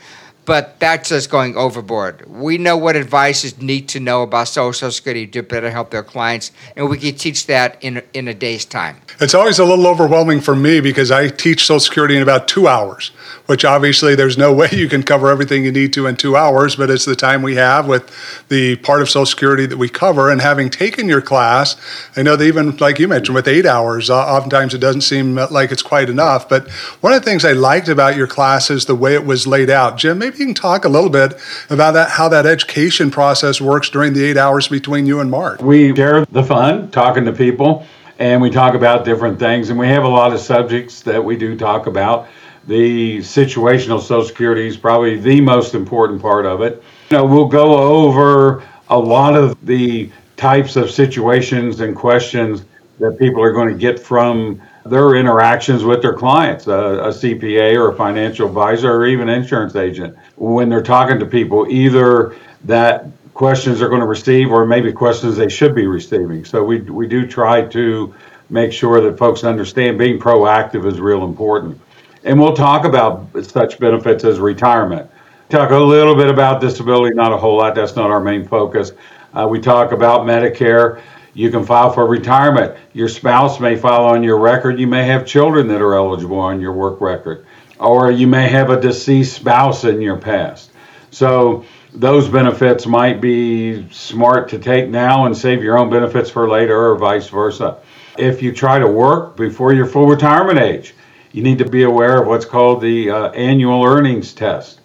but 0.46 0.78
that's 0.78 1.12
us 1.12 1.26
going 1.26 1.56
overboard. 1.56 2.24
We 2.26 2.56
know 2.56 2.76
what 2.76 2.96
advisors 2.96 3.60
need 3.60 3.88
to 3.90 4.00
know 4.00 4.22
about 4.22 4.48
Social 4.48 4.90
Security 4.90 5.26
to 5.26 5.42
better 5.42 5.70
help 5.70 5.90
their 5.90 6.04
clients, 6.04 6.52
and 6.76 6.88
we 6.88 6.98
can 6.98 7.16
teach 7.16 7.46
that 7.46 7.76
in, 7.82 8.02
in 8.14 8.28
a 8.28 8.34
day's 8.34 8.64
time. 8.64 8.96
It's 9.20 9.34
always 9.34 9.58
a 9.58 9.64
little 9.64 9.86
overwhelming 9.86 10.40
for 10.40 10.54
me 10.54 10.80
because 10.80 11.10
I 11.10 11.28
teach 11.28 11.66
Social 11.66 11.80
Security 11.80 12.16
in 12.16 12.22
about 12.22 12.48
two 12.48 12.68
hours, 12.68 13.10
which 13.46 13.64
obviously 13.64 14.14
there's 14.14 14.36
no 14.36 14.52
way 14.60 14.68
you 14.72 14.88
can 14.88 15.02
cover 15.02 15.30
everything 15.30 15.64
you 15.64 15.72
need 15.72 15.92
to 15.94 16.06
in 16.06 16.16
two 16.16 16.36
hours, 16.36 16.76
but 16.76 16.90
it's 16.90 17.04
the 17.04 17.16
time 17.16 17.42
we 17.42 17.56
have 17.56 17.88
with 17.88 18.10
the 18.48 18.76
part 18.76 19.02
of 19.02 19.08
Social 19.08 19.26
Security 19.26 19.66
that 19.66 19.76
we 19.76 19.88
cover. 19.88 20.30
And 20.30 20.40
having 20.40 20.70
taken 20.70 21.08
your 21.08 21.22
class, 21.22 21.76
I 22.16 22.22
know 22.22 22.36
that 22.36 22.44
even 22.44 22.76
like 22.76 22.98
you 22.98 23.08
mentioned, 23.08 23.34
with 23.34 23.48
eight 23.48 23.66
hours, 23.66 24.10
uh, 24.10 24.16
oftentimes 24.16 24.74
it 24.74 24.78
doesn't 24.78 25.02
seem 25.02 25.36
like 25.36 25.72
it's 25.72 25.82
quite 25.82 26.08
enough. 26.08 26.48
But 26.48 26.68
one 27.00 27.12
of 27.12 27.22
the 27.22 27.28
things 27.28 27.44
I 27.44 27.52
liked 27.52 27.88
about 27.88 28.16
your 28.16 28.26
class 28.26 28.70
is 28.70 28.86
the 28.86 28.94
way 28.94 29.14
it 29.14 29.24
was 29.24 29.46
laid 29.46 29.70
out. 29.70 29.96
Jim, 29.98 30.18
maybe 30.18 30.38
you 30.38 30.46
can 30.46 30.54
talk 30.54 30.84
a 30.84 30.88
little 30.88 31.10
bit 31.10 31.34
about 31.70 31.92
that, 31.92 32.10
how 32.10 32.28
that 32.28 32.46
education 32.46 33.10
process 33.10 33.60
works 33.60 33.90
during 33.90 34.12
the 34.12 34.24
eight 34.24 34.36
hours 34.36 34.68
between 34.68 35.06
you 35.06 35.20
and 35.20 35.30
Marc. 35.30 35.60
We 35.62 35.94
share 35.94 36.24
the 36.26 36.42
fun, 36.42 36.90
talking 36.90 37.24
to 37.24 37.32
people, 37.32 37.86
and 38.18 38.40
we 38.40 38.50
talk 38.50 38.74
about 38.74 39.04
different 39.04 39.38
things. 39.38 39.70
And 39.70 39.78
we 39.78 39.88
have 39.88 40.04
a 40.04 40.08
lot 40.08 40.32
of 40.32 40.40
subjects 40.40 41.02
that 41.02 41.24
we 41.24 41.36
do 41.36 41.56
talk 41.56 41.86
about. 41.86 42.28
The 42.66 43.18
situational 43.18 44.00
Social 44.00 44.24
Security 44.24 44.66
is 44.66 44.76
probably 44.76 45.18
the 45.18 45.40
most 45.40 45.74
important 45.74 46.20
part 46.20 46.46
of 46.46 46.62
it. 46.62 46.82
You 47.10 47.18
know, 47.18 47.24
we'll 47.24 47.46
go 47.46 47.76
over 47.76 48.64
a 48.88 48.98
lot 48.98 49.36
of 49.36 49.56
the 49.64 50.10
types 50.36 50.76
of 50.76 50.90
situations 50.90 51.80
and 51.80 51.94
questions 51.94 52.64
that 52.98 53.18
people 53.18 53.42
are 53.42 53.52
going 53.52 53.68
to 53.68 53.78
get 53.78 54.00
from 54.00 54.60
their 54.84 55.14
interactions 55.16 55.84
with 55.84 56.02
their 56.02 56.14
clients, 56.14 56.66
a, 56.66 56.72
a, 56.72 57.08
CPA 57.08 57.76
or 57.76 57.90
a 57.90 57.96
financial 57.96 58.46
advisor 58.46 58.92
or 58.92 59.06
even 59.06 59.28
insurance 59.28 59.76
agent. 59.76 60.16
When 60.36 60.68
they're 60.68 60.82
talking 60.82 61.18
to 61.18 61.26
people, 61.26 61.66
either 61.68 62.36
that 62.64 63.06
questions 63.34 63.80
they're 63.80 63.88
going 63.88 64.00
to 64.00 64.06
receive 64.06 64.50
or 64.50 64.64
maybe 64.64 64.92
questions 64.92 65.36
they 65.36 65.48
should 65.48 65.74
be 65.74 65.86
receiving. 65.86 66.44
So 66.44 66.64
we, 66.64 66.80
we 66.80 67.06
do 67.06 67.26
try 67.26 67.62
to 67.66 68.14
make 68.48 68.72
sure 68.72 69.00
that 69.00 69.18
folks 69.18 69.44
understand 69.44 69.98
being 69.98 70.18
proactive 70.18 70.86
is 70.86 71.00
real 71.00 71.24
important. 71.24 71.80
And 72.26 72.40
we'll 72.40 72.56
talk 72.56 72.84
about 72.84 73.28
such 73.44 73.78
benefits 73.78 74.24
as 74.24 74.40
retirement. 74.40 75.08
Talk 75.48 75.70
a 75.70 75.78
little 75.78 76.16
bit 76.16 76.28
about 76.28 76.60
disability, 76.60 77.14
not 77.14 77.32
a 77.32 77.36
whole 77.36 77.58
lot. 77.58 77.76
That's 77.76 77.94
not 77.94 78.10
our 78.10 78.18
main 78.18 78.44
focus. 78.44 78.90
Uh, 79.32 79.46
we 79.48 79.60
talk 79.60 79.92
about 79.92 80.22
Medicare. 80.22 81.00
You 81.34 81.52
can 81.52 81.64
file 81.64 81.92
for 81.92 82.04
retirement. 82.04 82.76
Your 82.94 83.08
spouse 83.08 83.60
may 83.60 83.76
file 83.76 84.06
on 84.06 84.24
your 84.24 84.38
record. 84.38 84.80
You 84.80 84.88
may 84.88 85.04
have 85.04 85.24
children 85.24 85.68
that 85.68 85.80
are 85.80 85.94
eligible 85.94 86.40
on 86.40 86.60
your 86.60 86.72
work 86.72 87.00
record, 87.00 87.46
or 87.78 88.10
you 88.10 88.26
may 88.26 88.48
have 88.48 88.70
a 88.70 88.80
deceased 88.80 89.36
spouse 89.36 89.84
in 89.84 90.00
your 90.00 90.16
past. 90.16 90.72
So 91.12 91.64
those 91.94 92.28
benefits 92.28 92.88
might 92.88 93.20
be 93.20 93.88
smart 93.92 94.48
to 94.48 94.58
take 94.58 94.88
now 94.88 95.26
and 95.26 95.36
save 95.36 95.62
your 95.62 95.78
own 95.78 95.90
benefits 95.90 96.28
for 96.28 96.48
later, 96.48 96.90
or 96.90 96.98
vice 96.98 97.28
versa. 97.28 97.76
If 98.18 98.42
you 98.42 98.50
try 98.52 98.80
to 98.80 98.88
work 98.88 99.36
before 99.36 99.72
your 99.72 99.86
full 99.86 100.08
retirement 100.08 100.58
age, 100.58 100.95
you 101.36 101.42
need 101.42 101.58
to 101.58 101.68
be 101.68 101.82
aware 101.82 102.22
of 102.22 102.26
what's 102.26 102.46
called 102.46 102.80
the 102.80 103.10
uh, 103.10 103.28
annual 103.32 103.84
earnings 103.84 104.32
test. 104.32 104.80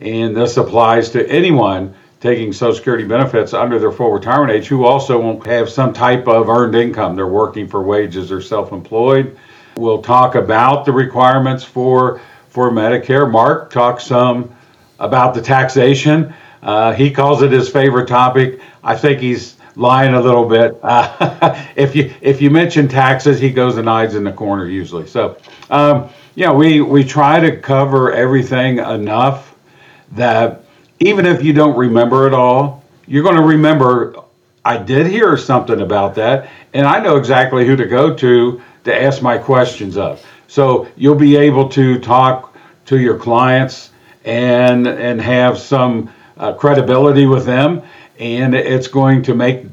And 0.00 0.36
this 0.36 0.56
applies 0.56 1.10
to 1.10 1.24
anyone 1.30 1.94
taking 2.18 2.52
Social 2.52 2.74
Security 2.74 3.04
benefits 3.04 3.54
under 3.54 3.78
their 3.78 3.92
full 3.92 4.10
retirement 4.10 4.50
age 4.50 4.66
who 4.66 4.84
also 4.84 5.20
won't 5.20 5.46
have 5.46 5.70
some 5.70 5.92
type 5.92 6.26
of 6.26 6.48
earned 6.48 6.74
income. 6.74 7.14
They're 7.14 7.28
working 7.28 7.68
for 7.68 7.84
wages 7.84 8.32
or 8.32 8.42
self 8.42 8.72
employed. 8.72 9.38
We'll 9.76 10.02
talk 10.02 10.34
about 10.34 10.84
the 10.86 10.90
requirements 10.90 11.62
for, 11.62 12.20
for 12.48 12.72
Medicare. 12.72 13.30
Marc 13.30 13.70
talks 13.70 14.04
some 14.04 14.52
about 14.98 15.34
the 15.34 15.40
taxation. 15.40 16.34
Uh, 16.64 16.92
he 16.94 17.12
calls 17.12 17.42
it 17.42 17.52
his 17.52 17.68
favorite 17.68 18.08
topic. 18.08 18.60
I 18.82 18.96
think 18.96 19.20
he's 19.20 19.56
lying 19.76 20.14
a 20.14 20.20
little 20.20 20.48
bit. 20.48 20.78
Uh, 20.82 21.66
if 21.76 21.94
you 21.96 22.12
if 22.20 22.40
you 22.40 22.50
mention 22.50 22.88
taxes, 22.88 23.40
he 23.40 23.50
goes 23.50 23.76
and 23.76 23.88
hides 23.88 24.14
in 24.14 24.24
the 24.24 24.32
corner 24.32 24.66
usually. 24.66 25.06
So, 25.06 25.36
um, 25.70 26.08
yeah, 26.34 26.52
we 26.52 26.80
we 26.80 27.04
try 27.04 27.40
to 27.40 27.56
cover 27.56 28.12
everything 28.12 28.78
enough 28.78 29.54
that 30.12 30.64
even 31.00 31.26
if 31.26 31.42
you 31.42 31.52
don't 31.52 31.76
remember 31.76 32.26
it 32.26 32.34
all, 32.34 32.84
you're 33.06 33.22
going 33.22 33.36
to 33.36 33.42
remember 33.42 34.14
I 34.64 34.78
did 34.78 35.06
hear 35.06 35.36
something 35.36 35.80
about 35.80 36.14
that, 36.16 36.48
and 36.72 36.86
I 36.86 37.00
know 37.00 37.16
exactly 37.16 37.66
who 37.66 37.74
to 37.76 37.86
go 37.86 38.14
to 38.14 38.62
to 38.84 39.02
ask 39.02 39.22
my 39.22 39.38
questions 39.38 39.96
of. 39.96 40.24
So 40.46 40.86
you'll 40.96 41.16
be 41.16 41.36
able 41.36 41.68
to 41.70 41.98
talk 41.98 42.56
to 42.86 42.98
your 42.98 43.18
clients 43.18 43.90
and 44.24 44.86
and 44.86 45.20
have 45.20 45.58
some 45.58 46.12
uh, 46.36 46.52
credibility 46.52 47.26
with 47.26 47.44
them, 47.44 47.82
and 48.18 48.54
it's 48.54 48.88
going 48.88 49.22
to 49.22 49.34
make 49.34 49.66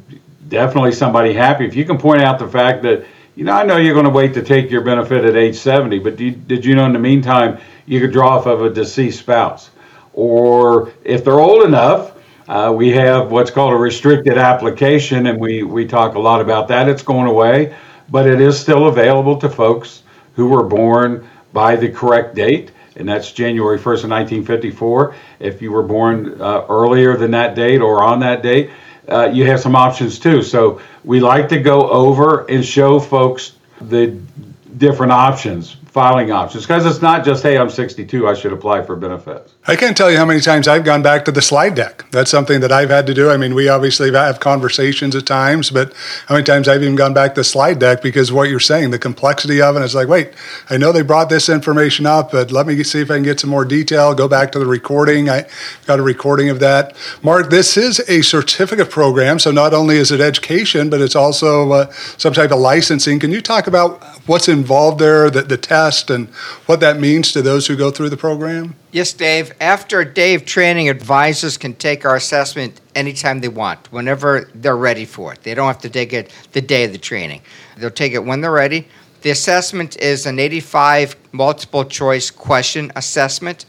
definitely 0.47 0.91
somebody 0.91 1.33
happy. 1.33 1.65
If 1.65 1.75
you 1.75 1.85
can 1.85 1.97
point 1.97 2.21
out 2.21 2.39
the 2.39 2.47
fact 2.47 2.83
that 2.83 3.05
you 3.35 3.43
know 3.43 3.53
I 3.53 3.63
know 3.63 3.77
you're 3.77 3.93
going 3.93 4.05
to 4.05 4.11
wait 4.11 4.33
to 4.33 4.41
take 4.41 4.69
your 4.69 4.81
benefit 4.81 5.23
at 5.23 5.35
age 5.35 5.55
70, 5.55 5.99
but 5.99 6.15
did, 6.15 6.47
did 6.47 6.65
you 6.65 6.75
know 6.75 6.85
in 6.85 6.93
the 6.93 6.99
meantime 6.99 7.59
you 7.85 7.99
could 7.99 8.11
draw 8.11 8.37
off 8.37 8.45
of 8.45 8.61
a 8.61 8.69
deceased 8.69 9.19
spouse? 9.19 9.69
or 10.13 10.91
if 11.05 11.23
they're 11.23 11.39
old 11.39 11.63
enough, 11.63 12.11
uh, 12.49 12.73
we 12.75 12.89
have 12.89 13.31
what's 13.31 13.51
called 13.51 13.73
a 13.73 13.77
restricted 13.77 14.37
application, 14.37 15.27
and 15.27 15.39
we, 15.39 15.63
we 15.63 15.85
talk 15.85 16.15
a 16.15 16.19
lot 16.19 16.41
about 16.41 16.67
that. 16.67 16.89
It's 16.89 17.03
going 17.03 17.27
away, 17.27 17.75
but 18.09 18.27
it 18.27 18.41
is 18.41 18.59
still 18.59 18.87
available 18.87 19.37
to 19.37 19.49
folks 19.49 20.03
who 20.35 20.47
were 20.47 20.63
born 20.63 21.27
by 21.53 21.75
the 21.77 21.89
correct 21.89 22.35
date, 22.35 22.71
and 22.99 23.07
that's 23.07 23.31
January 23.31 23.77
1st 23.77 24.03
of 24.03 24.09
1954. 24.09 25.15
If 25.39 25.61
you 25.61 25.71
were 25.71 25.83
born 25.83 26.41
uh, 26.41 26.65
earlier 26.69 27.17
than 27.17 27.31
that 27.31 27.55
date 27.55 27.79
or 27.81 28.03
on 28.03 28.19
that 28.19 28.43
date, 28.43 28.71
uh, 29.07 29.29
you 29.33 29.45
have 29.45 29.59
some 29.59 29.75
options 29.75 30.19
too. 30.19 30.43
So 30.43 30.81
we 31.03 31.19
like 31.19 31.49
to 31.49 31.59
go 31.59 31.89
over 31.89 32.45
and 32.45 32.63
show 32.63 32.99
folks 32.99 33.53
the 33.81 34.19
different 34.77 35.11
options 35.11 35.75
filing 35.99 36.31
options. 36.31 36.63
Because 36.63 36.85
it's 36.85 37.01
not 37.01 37.25
just 37.25 37.43
hey 37.43 37.57
i'm 37.57 37.69
62 37.69 38.25
i 38.25 38.33
should 38.33 38.53
apply 38.53 38.81
for 38.83 38.95
benefits. 38.95 39.55
I 39.67 39.75
can't 39.75 39.97
tell 39.97 40.09
you 40.09 40.15
how 40.15 40.23
many 40.23 40.39
times 40.39 40.65
i've 40.65 40.85
gone 40.85 41.01
back 41.01 41.25
to 41.25 41.31
the 41.31 41.41
slide 41.41 41.75
deck. 41.75 42.05
That's 42.11 42.31
something 42.31 42.61
that 42.61 42.71
i've 42.71 42.89
had 42.89 43.05
to 43.07 43.13
do. 43.13 43.29
I 43.29 43.35
mean 43.35 43.53
we 43.53 43.67
obviously 43.67 44.09
have 44.13 44.39
conversations 44.39 45.13
at 45.13 45.25
times 45.25 45.71
but 45.71 45.93
how 46.27 46.35
many 46.35 46.45
times 46.45 46.69
i've 46.69 46.81
even 46.83 46.95
gone 46.95 47.13
back 47.13 47.35
to 47.35 47.41
the 47.41 47.43
slide 47.43 47.79
deck 47.79 48.01
because 48.01 48.31
what 48.31 48.49
you're 48.49 48.61
saying 48.61 48.91
the 48.91 48.99
complexity 48.99 49.61
of 49.61 49.75
it 49.75 49.81
is 49.81 49.93
like 49.93 50.07
wait 50.07 50.31
i 50.69 50.77
know 50.77 50.93
they 50.93 51.01
brought 51.01 51.29
this 51.29 51.49
information 51.49 52.05
up 52.05 52.31
but 52.31 52.49
let 52.49 52.65
me 52.65 52.81
see 52.81 53.01
if 53.01 53.11
i 53.11 53.15
can 53.15 53.23
get 53.23 53.41
some 53.41 53.49
more 53.49 53.65
detail 53.65 54.15
go 54.15 54.29
back 54.29 54.53
to 54.53 54.59
the 54.59 54.65
recording. 54.65 55.29
I 55.29 55.47
got 55.85 55.99
a 55.99 56.03
recording 56.03 56.49
of 56.49 56.61
that. 56.61 56.95
Marc 57.21 57.49
this 57.49 57.75
is 57.75 57.99
a 58.07 58.21
certificate 58.21 58.89
program 58.89 59.37
so 59.37 59.51
not 59.51 59.73
only 59.73 59.97
is 59.97 60.13
it 60.13 60.21
education 60.21 60.89
but 60.89 61.01
it's 61.01 61.15
also 61.15 61.71
uh, 61.73 61.91
some 62.17 62.31
type 62.31 62.51
of 62.51 62.59
licensing. 62.59 63.19
Can 63.19 63.31
you 63.31 63.41
talk 63.41 63.67
about 63.67 64.01
what's 64.27 64.47
involved 64.47 64.99
there 64.99 65.29
the, 65.29 65.41
the 65.41 65.57
test 65.57 65.88
and 66.09 66.27
what 66.65 66.79
that 66.79 66.99
means 66.99 67.31
to 67.31 67.41
those 67.41 67.67
who 67.67 67.75
go 67.75 67.91
through 67.91 68.09
the 68.09 68.17
program? 68.17 68.75
Yes, 68.91 69.13
Dave. 69.13 69.51
After 69.59 69.99
a 69.99 70.05
day 70.05 70.35
of 70.35 70.45
training, 70.45 70.89
advisors 70.89 71.57
can 71.57 71.73
take 71.73 72.05
our 72.05 72.15
assessment 72.15 72.79
anytime 72.95 73.39
they 73.39 73.47
want, 73.47 73.91
whenever 73.91 74.49
they're 74.55 74.77
ready 74.77 75.05
for 75.05 75.33
it. 75.33 75.43
They 75.43 75.53
don't 75.53 75.67
have 75.67 75.81
to 75.81 75.89
take 75.89 76.13
it 76.13 76.31
the 76.53 76.61
day 76.61 76.83
of 76.85 76.91
the 76.91 76.97
training. 76.97 77.41
They'll 77.77 77.89
take 77.89 78.13
it 78.13 78.23
when 78.23 78.41
they're 78.41 78.51
ready. 78.51 78.87
The 79.21 79.31
assessment 79.31 79.97
is 79.97 80.25
an 80.25 80.39
85 80.39 81.15
multiple 81.33 81.83
choice 81.83 82.31
question 82.31 82.91
assessment. 82.95 83.65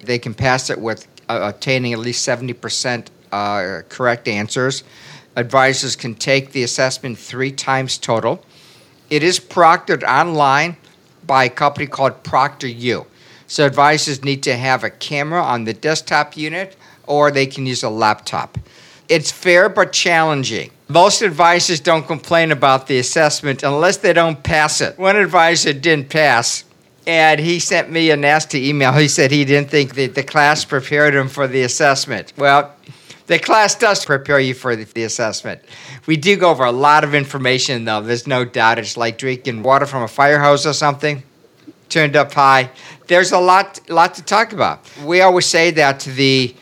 They 0.00 0.18
can 0.18 0.34
pass 0.34 0.70
it 0.70 0.78
with 0.78 1.08
uh, 1.28 1.52
attaining 1.54 1.92
at 1.92 1.98
least 1.98 2.26
70% 2.26 3.08
uh, 3.32 3.82
correct 3.88 4.28
answers. 4.28 4.84
Advisors 5.36 5.96
can 5.96 6.14
take 6.14 6.52
the 6.52 6.62
assessment 6.62 7.18
three 7.18 7.50
times 7.50 7.98
total. 7.98 8.44
It 9.10 9.22
is 9.22 9.40
proctored 9.40 10.04
online 10.04 10.76
by 11.26 11.44
a 11.44 11.50
company 11.50 11.86
called 11.86 12.22
ProctorU. 12.22 13.06
So 13.46 13.66
advisors 13.66 14.24
need 14.24 14.42
to 14.44 14.56
have 14.56 14.84
a 14.84 14.90
camera 14.90 15.42
on 15.42 15.64
the 15.64 15.74
desktop 15.74 16.36
unit 16.36 16.76
or 17.06 17.30
they 17.30 17.46
can 17.46 17.66
use 17.66 17.82
a 17.82 17.90
laptop. 17.90 18.58
It's 19.08 19.30
fair 19.30 19.68
but 19.68 19.92
challenging. 19.92 20.70
Most 20.88 21.22
advisors 21.22 21.80
don't 21.80 22.06
complain 22.06 22.52
about 22.52 22.86
the 22.86 22.98
assessment 22.98 23.62
unless 23.62 23.98
they 23.98 24.12
don't 24.12 24.42
pass 24.42 24.80
it. 24.80 24.98
One 24.98 25.16
advisor 25.16 25.72
didn't 25.72 26.10
pass, 26.10 26.64
and 27.06 27.40
he 27.40 27.58
sent 27.58 27.90
me 27.90 28.10
a 28.10 28.16
nasty 28.16 28.68
email. 28.68 28.92
He 28.92 29.08
said 29.08 29.30
he 29.30 29.44
didn't 29.44 29.70
think 29.70 29.94
that 29.94 30.14
the 30.14 30.22
class 30.22 30.64
prepared 30.64 31.14
him 31.14 31.28
for 31.28 31.46
the 31.46 31.62
assessment. 31.62 32.32
Well, 32.36 32.74
the 33.26 33.38
class 33.38 33.74
does 33.74 34.04
prepare 34.04 34.38
you 34.38 34.54
for 34.54 34.76
the, 34.76 34.84
the, 34.84 35.04
assessment. 35.04 35.62
We 36.06 36.16
do 36.16 36.36
go 36.36 36.50
over 36.50 36.64
a 36.64 36.72
lot 36.72 37.04
of 37.04 37.14
information, 37.14 37.84
though. 37.84 38.02
There's 38.02 38.26
no 38.26 38.44
doubt. 38.44 38.78
It's 38.78 38.96
like 38.96 39.16
drinking 39.18 39.62
water 39.62 39.86
from 39.86 40.02
a 40.02 40.08
fire 40.08 40.40
hose 40.40 40.66
or 40.66 40.74
something, 40.74 41.22
turned 41.88 42.16
up 42.16 42.32
high. 42.32 42.70
There's 43.06 43.32
a 43.32 43.38
lot, 43.38 43.80
lot 43.88 44.14
to 44.14 44.22
talk 44.22 44.52
about. 44.52 44.80
We 45.02 45.22
always 45.22 45.46
say 45.46 45.70
that 45.72 46.00
the 46.00 46.54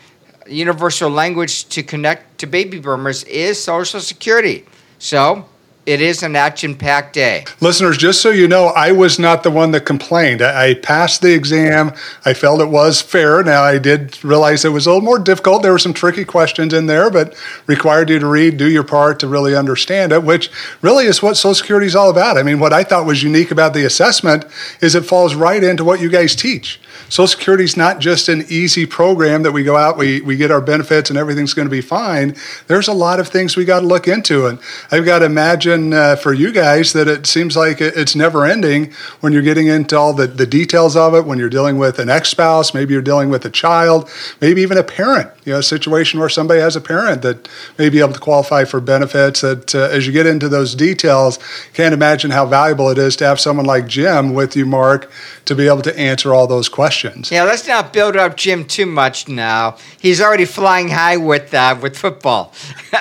universal 0.47 1.09
language 1.09 1.65
to 1.69 1.83
connect 1.83 2.39
to 2.39 2.47
baby 2.47 2.79
boomers 2.79 3.23
is 3.25 3.61
Social 3.61 3.99
Security. 3.99 4.65
So 4.99 5.45
it 5.85 6.01
is 6.01 6.23
an 6.23 6.35
action 6.35 6.75
packed 6.75 7.13
day. 7.13 7.45
Listeners, 7.59 7.97
just 7.97 8.21
so 8.21 8.29
you 8.29 8.47
know, 8.47 8.67
I 8.67 8.91
was 8.91 9.19
not 9.19 9.43
the 9.43 9.51
one 9.51 9.71
that 9.71 9.81
complained. 9.81 10.41
I, 10.41 10.69
I, 10.69 10.73
passed 10.75 11.21
the 11.21 11.33
exam. 11.33 11.91
I 12.23 12.33
felt 12.33 12.61
it 12.61 12.69
was 12.69 13.01
fair. 13.01 13.43
Now, 13.43 13.63
I 13.63 13.79
did 13.79 14.23
realize 14.23 14.63
it 14.63 14.69
was 14.69 14.85
a 14.85 14.89
little 14.91 15.03
more 15.03 15.19
difficult. 15.19 15.61
There 15.61 15.71
were 15.71 15.79
some 15.79 15.93
tricky 15.93 16.23
questions 16.23 16.73
in 16.73 16.85
there, 16.85 17.09
but 17.09 17.35
required 17.67 18.09
you 18.09 18.19
to 18.19 18.27
read, 18.27 18.57
do 18.57 18.69
your 18.69 18.83
part 18.83 19.19
to 19.19 19.27
really 19.27 19.55
understand 19.55 20.11
it, 20.11 20.23
which 20.23 20.49
really 20.81 21.05
is 21.05 21.21
what 21.21 21.35
Social 21.35 21.55
Security 21.55 21.87
is 21.87 21.95
all 21.95 22.09
about. 22.09 22.37
I 22.37 22.43
mean, 22.43 22.59
what 22.59 22.73
I 22.73 22.83
thought 22.83 23.05
was 23.05 23.23
unique 23.23 23.51
about 23.51 23.73
the 23.73 23.85
assessment 23.85 24.45
is 24.81 24.95
it 24.95 25.05
falls 25.05 25.35
right 25.35 25.63
into 25.63 25.83
what 25.83 25.99
you 25.99 26.09
guys 26.09 26.35
teach. 26.35 26.79
Social 27.13 27.27
Security 27.27 27.63
is 27.63 27.77
not 27.77 27.99
just 27.99 28.27
an 28.27 28.43
easy 28.49 28.87
program 28.87 29.43
that 29.43 29.51
we 29.51 29.63
go 29.63 29.77
out, 29.77 29.99
we, 29.99 30.21
we 30.21 30.35
get 30.35 30.49
our 30.49 30.59
benefits, 30.59 31.11
and 31.11 31.19
everything's 31.19 31.53
going 31.53 31.67
to 31.67 31.71
be 31.71 31.79
fine. 31.79 32.35
There's 32.65 32.87
a 32.87 32.93
lot 32.93 33.19
of 33.19 33.27
things 33.27 33.55
we 33.55 33.65
got 33.65 33.81
to 33.81 33.85
look 33.85 34.07
into. 34.07 34.47
And 34.47 34.57
I've 34.91 35.05
got 35.05 35.19
to 35.19 35.25
imagine 35.25 35.93
uh, 35.93 36.15
for 36.15 36.33
you 36.33 36.51
guys 36.51 36.91
that 36.93 37.07
it 37.07 37.27
seems 37.27 37.55
like 37.55 37.81
it's 37.81 38.15
never 38.15 38.47
ending 38.47 38.93
when 39.19 39.31
you're 39.31 39.43
getting 39.43 39.67
into 39.67 39.95
all 39.95 40.13
the, 40.13 40.25
the 40.25 40.47
details 40.47 40.95
of 40.95 41.13
it, 41.13 41.23
when 41.23 41.37
you're 41.37 41.51
dealing 41.51 41.77
with 41.77 41.99
an 41.99 42.09
ex 42.09 42.29
spouse, 42.29 42.73
maybe 42.73 42.93
you're 42.93 43.03
dealing 43.03 43.29
with 43.29 43.45
a 43.45 43.51
child, 43.51 44.09
maybe 44.41 44.63
even 44.63 44.79
a 44.79 44.83
parent, 44.83 45.29
you 45.45 45.53
know, 45.53 45.59
a 45.59 45.63
situation 45.63 46.19
where 46.19 46.29
somebody 46.29 46.61
has 46.61 46.75
a 46.75 46.81
parent 46.81 47.21
that 47.21 47.47
may 47.77 47.89
be 47.89 47.99
able 47.99 48.13
to 48.13 48.19
qualify 48.19 48.63
for 48.63 48.81
benefits. 48.81 49.41
That 49.41 49.75
uh, 49.75 49.81
as 49.81 50.07
you 50.07 50.13
get 50.13 50.25
into 50.25 50.49
those 50.49 50.73
details, 50.73 51.37
can't 51.73 51.93
imagine 51.93 52.31
how 52.31 52.47
valuable 52.47 52.89
it 52.89 52.97
is 52.97 53.15
to 53.17 53.25
have 53.25 53.39
someone 53.39 53.67
like 53.67 53.85
Jim 53.85 54.33
with 54.33 54.55
you, 54.55 54.65
Marc, 54.65 55.11
to 55.45 55.53
be 55.53 55.67
able 55.67 55.83
to 55.83 55.95
answer 55.95 56.33
all 56.33 56.47
those 56.47 56.69
questions 56.69 57.02
questions. 57.03 57.31
Yeah, 57.31 57.43
let's 57.43 57.67
not 57.67 57.93
build 57.93 58.15
up 58.15 58.37
Jim 58.37 58.65
too 58.65 58.85
much 58.85 59.27
now. 59.27 59.77
He's 59.99 60.21
already 60.21 60.45
flying 60.45 60.89
high 60.89 61.17
with 61.17 61.53
uh, 61.53 61.77
with 61.81 61.97
football. 61.97 62.53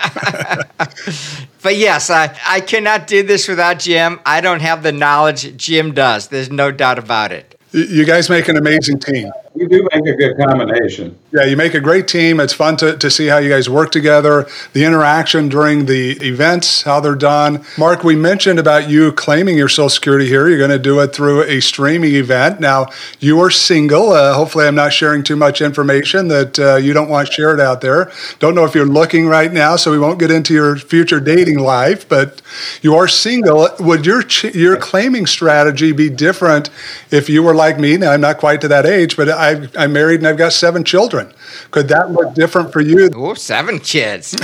but 1.63 1.77
yes, 1.77 2.11
I, 2.11 2.37
I 2.47 2.61
cannot 2.61 3.07
do 3.07 3.23
this 3.23 3.49
without 3.49 3.79
Jim. 3.79 4.21
I 4.27 4.41
don't 4.41 4.61
have 4.61 4.83
the 4.83 4.93
knowledge 4.93 5.57
Jim 5.57 5.95
does. 5.95 6.29
There's 6.29 6.51
no 6.51 6.71
doubt 6.71 6.99
about 6.99 7.33
it. 7.33 7.59
You 7.73 8.05
guys 8.05 8.29
make 8.29 8.49
an 8.49 8.57
amazing 8.57 8.99
team. 8.99 9.31
You 9.55 9.69
do 9.69 9.87
make 9.93 10.07
a 10.07 10.17
good 10.17 10.39
combination. 10.39 11.19
Yeah, 11.31 11.45
you 11.45 11.59
make 11.59 11.75
a 11.75 11.81
great 11.81 12.09
team. 12.09 12.41
It's 12.41 12.55
fun 12.55 12.79
to, 12.79 12.97
to 12.97 13.11
see 13.11 13.27
how 13.27 13.37
you 13.37 13.51
guys 13.51 13.69
work 13.69 13.93
together, 13.93 14.47
the 14.73 14.85
interaction 14.85 15.51
during 15.51 15.85
the 15.85 16.13
events, 16.27 16.83
how 16.83 17.01
they're 17.01 17.15
done. 17.15 17.63
Marc, 17.77 18.03
we 18.03 18.17
mentioned 18.17 18.59
about 18.59 18.89
you 18.89 19.13
claiming 19.13 19.59
your 19.59 19.69
Social 19.69 19.91
Security 19.91 20.27
here. 20.27 20.49
You're 20.49 20.59
going 20.59 20.71
to 20.71 20.79
do 20.79 21.01
it 21.01 21.15
through 21.15 21.43
a 21.43 21.61
streaming 21.61 22.15
event. 22.15 22.61
Now, 22.61 22.87
you 23.21 23.41
are 23.41 23.51
single. 23.51 24.13
Uh, 24.13 24.33
hopefully, 24.35 24.67
I'm 24.67 24.75
not 24.75 24.93
sharing 24.93 25.23
too 25.23 25.37
much 25.37 25.61
information 25.61 26.29
that 26.29 26.59
uh, 26.59 26.77
you 26.77 26.95
don't 26.95 27.11
want 27.11 27.31
shared 27.31 27.61
out 27.61 27.83
there. 27.83 28.11
Don't 28.39 28.55
know 28.55 28.65
if 28.65 28.75
you're 28.75 28.87
looking 28.87 29.27
right 29.27 29.53
now, 29.53 29.77
so 29.77 29.91
we 29.91 29.99
won't 29.99 30.19
get 30.19 30.31
into 30.31 30.55
your 30.55 30.77
future 30.77 31.21
dating 31.21 31.59
life, 31.59 32.09
but 32.09 32.41
you 32.81 32.95
are 32.95 33.07
single. 33.07 33.69
Would 33.81 34.07
your, 34.07 34.23
ch- 34.23 34.55
your 34.55 34.79
claiming 34.79 35.27
strategy 35.27 35.93
be 35.93 36.09
different 36.09 36.71
if 37.11 37.29
you 37.29 37.43
were 37.43 37.55
like 37.55 37.79
me? 37.79 37.99
Now, 37.99 38.13
I'm 38.13 38.23
not 38.23 38.39
quite 38.39 38.63
to 38.63 38.69
that 38.69 38.87
age, 38.87 39.15
but 39.17 39.42
am 39.51 39.93
married 39.93 40.21
and 40.21 40.27
I've 40.27 40.37
got 40.37 40.53
seven 40.53 40.85
children. 40.85 41.33
Could 41.71 41.89
that 41.89 42.11
look 42.11 42.35
different 42.35 42.73
for 42.73 42.81
you? 42.81 43.11
Oh, 43.15 43.35
seven 43.35 43.79
kids. 43.79 44.37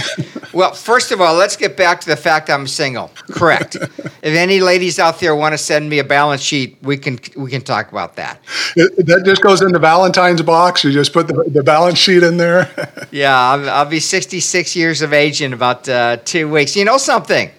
well, 0.52 0.73
first 0.73 1.12
of 1.12 1.21
all, 1.21 1.35
let's 1.35 1.57
get 1.57 1.76
back 1.76 2.00
to 2.00 2.09
the 2.09 2.17
fact 2.17 2.50
I'm 2.50 2.67
single. 2.67 3.11
Correct. 3.31 3.76
if 3.76 4.23
any 4.23 4.61
ladies 4.61 4.99
out 4.99 5.21
there 5.21 5.35
want 5.35 5.52
to 5.52 5.59
send 5.59 5.88
me 5.88 5.99
a 5.99 6.05
balance 6.05 6.43
sheet, 6.43 6.78
we 6.83 6.97
can 6.97 7.19
we 7.37 7.50
can 7.50 7.62
talk 7.62 7.90
about 7.90 8.17
that. 8.17 8.40
It, 8.76 9.07
that 9.07 9.25
just 9.25 9.43
goes 9.43 9.62
in 9.62 9.73
the 9.73 9.78
Valentine's 9.78 10.43
box. 10.43 10.85
You 10.85 10.93
just 10.93 11.12
put 11.12 11.28
the, 11.28 11.45
the 11.49 11.62
balance 11.62 11.99
sheet 11.99 12.23
in 12.23 12.37
there. 12.37 12.71
yeah, 13.11 13.38
I'll, 13.38 13.71
I'll, 13.71 13.85
be 13.85 14.00
66 14.00 14.76
years 14.76 15.02
of 15.02 15.12
age 15.12 15.40
in 15.40 15.52
about 15.52 15.88
uh, 15.88 16.19
two 16.25 16.49
weeks. 16.49 16.76
You 16.76 16.85
know 16.85 16.99
something? 16.99 17.50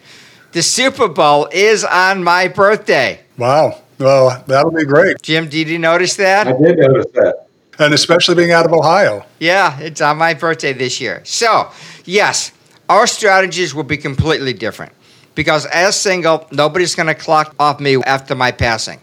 The 0.51 0.63
Super 0.63 1.07
Bowl 1.07 1.47
is 1.51 1.83
on 1.83 2.23
my 2.23 2.47
birthday. 2.47 3.19
Wow. 3.37 3.81
Well, 3.99 4.43
that'll 4.47 4.71
be 4.71 4.85
great. 4.85 5.21
Jim, 5.21 5.49
did 5.49 5.67
you 5.67 5.77
notice 5.77 6.15
that? 6.15 6.47
I 6.47 6.53
did 6.53 6.77
notice 6.77 7.11
that 7.13 7.49
and 7.79 7.93
especially 7.93 8.35
being 8.35 8.51
out 8.51 8.65
of 8.65 8.73
Ohio. 8.73 9.25
Yeah, 9.39 9.79
it's 9.79 10.01
on 10.01 10.17
my 10.17 10.33
birthday 10.33 10.73
this 10.73 10.99
year. 10.99 11.21
So, 11.23 11.71
yes, 12.05 12.51
our 12.89 13.07
strategies 13.07 13.73
will 13.73 13.83
be 13.83 13.97
completely 13.97 14.53
different 14.53 14.91
because 15.33 15.65
as 15.67 15.99
single, 15.99 16.45
nobody's 16.51 16.93
going 16.93 17.07
to 17.07 17.15
clock 17.15 17.55
off 17.57 17.79
me 17.79 17.95
after 18.03 18.35
my 18.35 18.51
passing. 18.51 18.99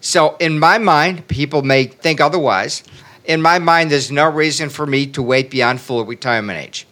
So, 0.00 0.36
in 0.36 0.58
my 0.58 0.78
mind, 0.78 1.26
people 1.26 1.62
may 1.62 1.84
think 1.84 2.20
otherwise. 2.20 2.84
In 3.24 3.42
my 3.42 3.58
mind, 3.58 3.90
there's 3.90 4.10
no 4.10 4.30
reason 4.30 4.68
for 4.68 4.86
me 4.86 5.06
to 5.08 5.22
wait 5.22 5.50
beyond 5.50 5.80
full 5.80 6.04
retirement 6.04 6.58
age. 6.58 6.86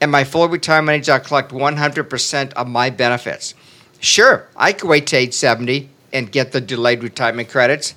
At 0.00 0.10
my 0.10 0.24
full 0.24 0.48
retirement 0.48 0.96
age, 0.96 1.08
I'll 1.08 1.20
collect 1.20 1.52
100% 1.52 2.52
of 2.52 2.68
my 2.68 2.90
benefits. 2.90 3.54
Sure, 3.98 4.48
I 4.56 4.72
could 4.72 4.88
wait 4.88 5.06
to 5.08 5.16
age 5.16 5.32
70 5.32 5.88
and 6.12 6.30
get 6.30 6.52
the 6.52 6.60
delayed 6.60 7.02
retirement 7.02 7.48
credits, 7.48 7.94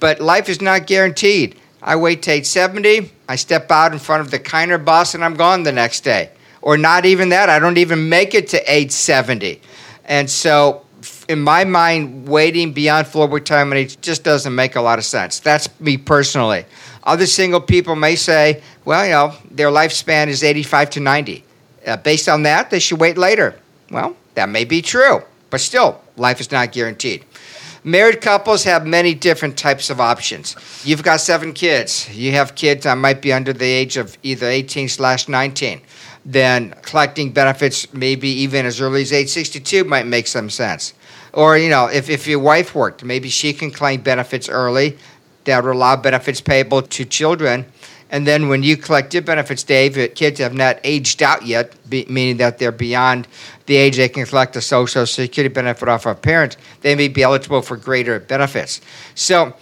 but 0.00 0.20
life 0.20 0.48
is 0.48 0.60
not 0.60 0.86
guaranteed. 0.86 1.58
I 1.82 1.96
wait 1.96 2.22
to 2.22 2.32
age 2.32 2.46
70, 2.46 3.10
I 3.28 3.36
step 3.36 3.70
out 3.70 3.92
in 3.92 3.98
front 3.98 4.20
of 4.22 4.30
the 4.30 4.38
Kiner 4.38 4.82
bus, 4.82 5.14
and 5.14 5.24
I'm 5.24 5.34
gone 5.34 5.62
the 5.62 5.72
next 5.72 6.00
day. 6.00 6.30
Or 6.62 6.76
not 6.76 7.04
even 7.04 7.28
that, 7.28 7.48
I 7.48 7.58
don't 7.58 7.78
even 7.78 8.08
make 8.08 8.34
it 8.34 8.48
to 8.48 8.72
age 8.72 8.90
70. 8.90 9.60
And 10.04 10.28
so, 10.28 10.84
in 11.28 11.40
my 11.40 11.64
mind, 11.64 12.28
waiting 12.28 12.72
beyond 12.72 13.06
full 13.06 13.28
retirement 13.28 13.78
age 13.78 14.00
just 14.00 14.24
doesn't 14.24 14.54
make 14.54 14.76
a 14.76 14.80
lot 14.80 14.98
of 14.98 15.04
sense. 15.04 15.38
That's 15.38 15.68
me 15.80 15.96
personally. 15.96 16.64
Other 17.04 17.26
single 17.26 17.60
people 17.60 17.94
may 17.94 18.16
say, 18.16 18.62
well, 18.84 19.04
you 19.04 19.12
know, 19.12 19.34
their 19.50 19.68
lifespan 19.68 20.26
is 20.26 20.42
85 20.42 20.90
to 20.90 21.00
90. 21.00 21.44
Uh, 21.86 21.96
based 21.98 22.28
on 22.28 22.42
that, 22.42 22.70
they 22.70 22.80
should 22.80 22.98
wait 22.98 23.16
later. 23.16 23.56
Well, 23.90 24.16
that 24.34 24.48
may 24.48 24.64
be 24.64 24.82
true, 24.82 25.22
but 25.50 25.60
still, 25.60 26.00
life 26.16 26.40
is 26.40 26.50
not 26.50 26.72
guaranteed. 26.72 27.24
Married 27.86 28.20
couples 28.20 28.64
have 28.64 28.84
many 28.84 29.14
different 29.14 29.56
types 29.56 29.90
of 29.90 30.00
options. 30.00 30.56
You've 30.84 31.04
got 31.04 31.20
seven 31.20 31.52
kids. 31.52 32.12
You 32.12 32.32
have 32.32 32.56
kids 32.56 32.82
that 32.82 32.98
might 32.98 33.22
be 33.22 33.32
under 33.32 33.52
the 33.52 33.64
age 33.64 33.96
of 33.96 34.18
either 34.24 34.48
18 34.48 34.88
slash 34.88 35.28
19. 35.28 35.80
Then 36.24 36.74
collecting 36.82 37.30
benefits 37.30 37.94
maybe 37.94 38.28
even 38.28 38.66
as 38.66 38.80
early 38.80 39.02
as 39.02 39.12
age 39.12 39.28
62 39.28 39.84
might 39.84 40.04
make 40.04 40.26
some 40.26 40.50
sense. 40.50 40.94
Or, 41.32 41.56
you 41.56 41.68
know, 41.68 41.86
if, 41.86 42.10
if 42.10 42.26
your 42.26 42.40
wife 42.40 42.74
worked, 42.74 43.04
maybe 43.04 43.28
she 43.28 43.52
can 43.52 43.70
claim 43.70 44.00
benefits 44.00 44.48
early 44.48 44.98
that 45.44 45.62
would 45.62 45.70
allow 45.70 45.94
benefits 45.94 46.40
payable 46.40 46.82
to 46.82 47.04
children. 47.04 47.66
And 48.10 48.26
then 48.26 48.48
when 48.48 48.62
you 48.62 48.76
collect 48.76 49.14
your 49.14 49.22
benefits, 49.22 49.64
Dave, 49.64 50.14
kids 50.14 50.38
have 50.38 50.54
not 50.54 50.78
aged 50.84 51.22
out 51.22 51.44
yet, 51.44 51.74
be, 51.90 52.06
meaning 52.08 52.36
that 52.36 52.58
they're 52.58 52.72
beyond 52.72 53.26
the 53.66 53.76
age 53.76 53.96
they 53.96 54.08
can 54.08 54.24
collect 54.24 54.54
a 54.56 54.60
Social 54.60 55.06
Security 55.06 55.52
benefit 55.52 55.88
off 55.88 56.06
of 56.06 56.22
parents, 56.22 56.56
they 56.82 56.94
may 56.94 57.08
be 57.08 57.22
eligible 57.22 57.62
for 57.62 57.76
greater 57.76 58.20
benefits. 58.20 58.80
So 59.16 59.54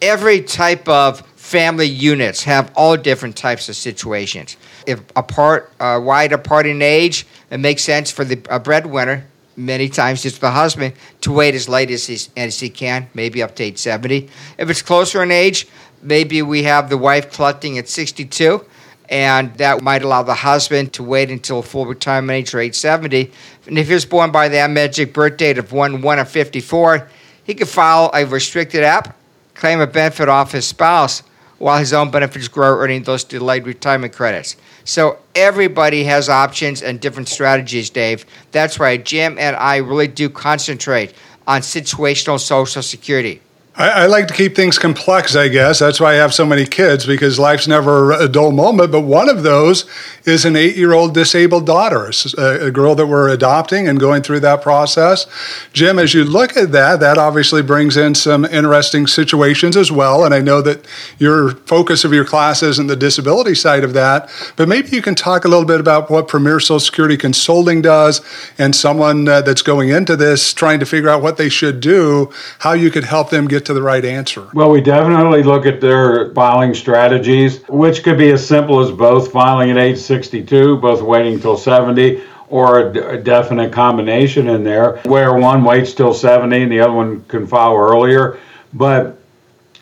every 0.00 0.42
type 0.42 0.88
of 0.88 1.20
family 1.36 1.86
units 1.86 2.42
have 2.42 2.72
all 2.74 2.96
different 2.96 3.36
types 3.36 3.68
of 3.68 3.76
situations. 3.76 4.56
If 4.86 5.00
apart, 5.14 5.72
uh, 5.78 6.00
wide 6.02 6.32
apart 6.32 6.66
in 6.66 6.82
age, 6.82 7.26
it 7.50 7.58
makes 7.58 7.84
sense 7.84 8.10
for 8.10 8.24
the 8.24 8.40
a 8.50 8.58
breadwinner, 8.58 9.26
many 9.56 9.88
times 9.88 10.22
just 10.22 10.40
the 10.40 10.50
husband, 10.50 10.94
to 11.20 11.32
wait 11.32 11.54
as 11.54 11.68
late 11.68 11.90
as 11.90 12.06
he, 12.06 12.18
as 12.36 12.58
he 12.58 12.70
can, 12.70 13.08
maybe 13.14 13.42
up 13.42 13.54
to 13.56 13.64
age 13.64 13.78
70. 13.78 14.28
If 14.58 14.70
it's 14.70 14.82
closer 14.82 15.22
in 15.22 15.30
age, 15.30 15.68
maybe 16.02 16.42
we 16.42 16.64
have 16.64 16.90
the 16.90 16.98
wife 16.98 17.32
collecting 17.32 17.78
at 17.78 17.88
62 17.88 18.64
and 19.12 19.54
that 19.58 19.82
might 19.82 20.02
allow 20.02 20.22
the 20.22 20.34
husband 20.34 20.92
to 20.94 21.02
wait 21.02 21.30
until 21.30 21.60
full 21.60 21.84
retirement 21.84 22.34
age 22.34 22.54
or 22.54 22.60
age 22.60 22.74
70. 22.74 23.30
And 23.66 23.78
if 23.78 23.88
he 23.88 23.94
was 23.94 24.06
born 24.06 24.32
by 24.32 24.48
that 24.48 24.70
magic 24.70 25.12
birth 25.12 25.36
date 25.36 25.58
of 25.58 25.70
1 25.70 26.00
1 26.00 26.18
of 26.18 26.28
54, 26.30 27.08
he 27.44 27.54
could 27.54 27.68
file 27.68 28.10
a 28.14 28.24
restricted 28.24 28.82
app, 28.82 29.14
claim 29.54 29.80
a 29.80 29.86
benefit 29.86 30.30
off 30.30 30.52
his 30.52 30.66
spouse 30.66 31.22
while 31.58 31.78
his 31.78 31.92
own 31.92 32.10
benefits 32.10 32.48
grow, 32.48 32.78
earning 32.78 33.02
those 33.02 33.22
delayed 33.22 33.66
retirement 33.66 34.14
credits. 34.14 34.56
So 34.84 35.18
everybody 35.34 36.04
has 36.04 36.28
options 36.28 36.82
and 36.82 36.98
different 36.98 37.28
strategies, 37.28 37.90
Dave. 37.90 38.24
That's 38.50 38.78
why 38.78 38.96
Jim 38.96 39.38
and 39.38 39.54
I 39.56 39.76
really 39.76 40.08
do 40.08 40.30
concentrate 40.30 41.12
on 41.46 41.60
situational 41.60 42.40
Social 42.40 42.82
Security. 42.82 43.42
I, 43.74 44.02
I, 44.02 44.06
like 44.06 44.28
to 44.28 44.34
keep 44.34 44.54
things 44.54 44.78
complex, 44.78 45.34
I 45.34 45.48
guess. 45.48 45.78
That's 45.78 45.98
why 45.98 46.12
I 46.12 46.16
have 46.16 46.34
so 46.34 46.44
many 46.44 46.66
kids 46.66 47.06
because 47.06 47.38
life's 47.38 47.66
never 47.66 48.12
a 48.12 48.28
dull 48.28 48.52
moment. 48.52 48.92
But 48.92 49.00
one 49.00 49.30
of 49.30 49.44
those 49.44 49.86
is 50.26 50.44
an 50.44 50.56
eight 50.56 50.76
year 50.76 50.92
old 50.92 51.14
disabled 51.14 51.64
daughter, 51.64 52.10
a, 52.36 52.66
a, 52.66 52.70
girl 52.70 52.94
that 52.94 53.06
we're 53.06 53.30
adopting 53.30 53.88
and 53.88 53.98
going 53.98 54.22
through 54.22 54.40
that 54.40 54.60
process. 54.60 55.26
Jim, 55.72 55.98
as 55.98 56.12
you 56.12 56.22
look 56.22 56.54
at 56.54 56.72
that, 56.72 57.00
that 57.00 57.16
obviously 57.16 57.62
brings 57.62 57.96
in 57.96 58.14
some 58.14 58.44
interesting 58.44 59.06
situations 59.06 59.74
as 59.74 59.90
well. 59.90 60.22
And 60.22 60.34
I 60.34 60.40
know 60.40 60.60
that 60.60 60.86
your 61.18 61.52
focus 61.52 62.04
of 62.04 62.12
your 62.12 62.26
class 62.26 62.62
isn't 62.62 62.88
the 62.88 62.96
disability 62.96 63.54
side 63.54 63.84
of 63.84 63.94
that, 63.94 64.30
but 64.56 64.68
maybe 64.68 64.90
you 64.90 65.00
can 65.00 65.14
talk 65.14 65.46
a 65.46 65.48
little 65.48 65.64
bit 65.64 65.80
about 65.80 66.10
what 66.10 66.28
Premier 66.28 66.60
Social 66.60 66.78
Security 66.78 67.16
Consulting 67.16 67.80
does 67.80 68.20
and 68.58 68.76
someone 68.76 69.26
uh, 69.26 69.40
that's 69.40 69.62
going 69.62 69.88
into 69.88 70.14
this 70.14 70.52
trying 70.52 70.78
to 70.78 70.86
figure 70.86 71.08
out 71.08 71.22
what 71.22 71.38
they 71.38 71.48
should 71.48 71.80
do, 71.80 72.30
how 72.58 72.74
you 72.74 72.90
could 72.90 73.04
help 73.04 73.30
them 73.30 73.48
get 73.48 73.61
get 73.62 73.66
to 73.66 73.74
the 73.74 73.82
right 73.82 74.04
answer? 74.04 74.48
Well, 74.52 74.70
we 74.70 74.80
definitely 74.80 75.42
look 75.42 75.66
at 75.66 75.80
their 75.80 76.32
filing 76.34 76.74
strategies, 76.74 77.62
which 77.68 78.02
could 78.02 78.18
be 78.18 78.30
as 78.30 78.46
simple 78.46 78.80
as 78.80 78.90
both 78.90 79.30
filing 79.30 79.70
at 79.70 79.78
age 79.78 79.98
62, 79.98 80.78
both 80.78 81.00
waiting 81.00 81.40
till 81.40 81.56
70, 81.56 82.22
or 82.48 82.90
a, 82.90 83.16
definite 83.16 83.72
combination 83.72 84.48
in 84.48 84.62
there 84.62 84.98
where 85.04 85.32
one 85.32 85.64
waits 85.64 85.94
till 85.94 86.12
70 86.12 86.64
and 86.64 86.70
the 86.70 86.80
other 86.80 86.92
one 86.92 87.24
can 87.24 87.46
file 87.46 87.76
earlier. 87.76 88.38
But 88.74 89.18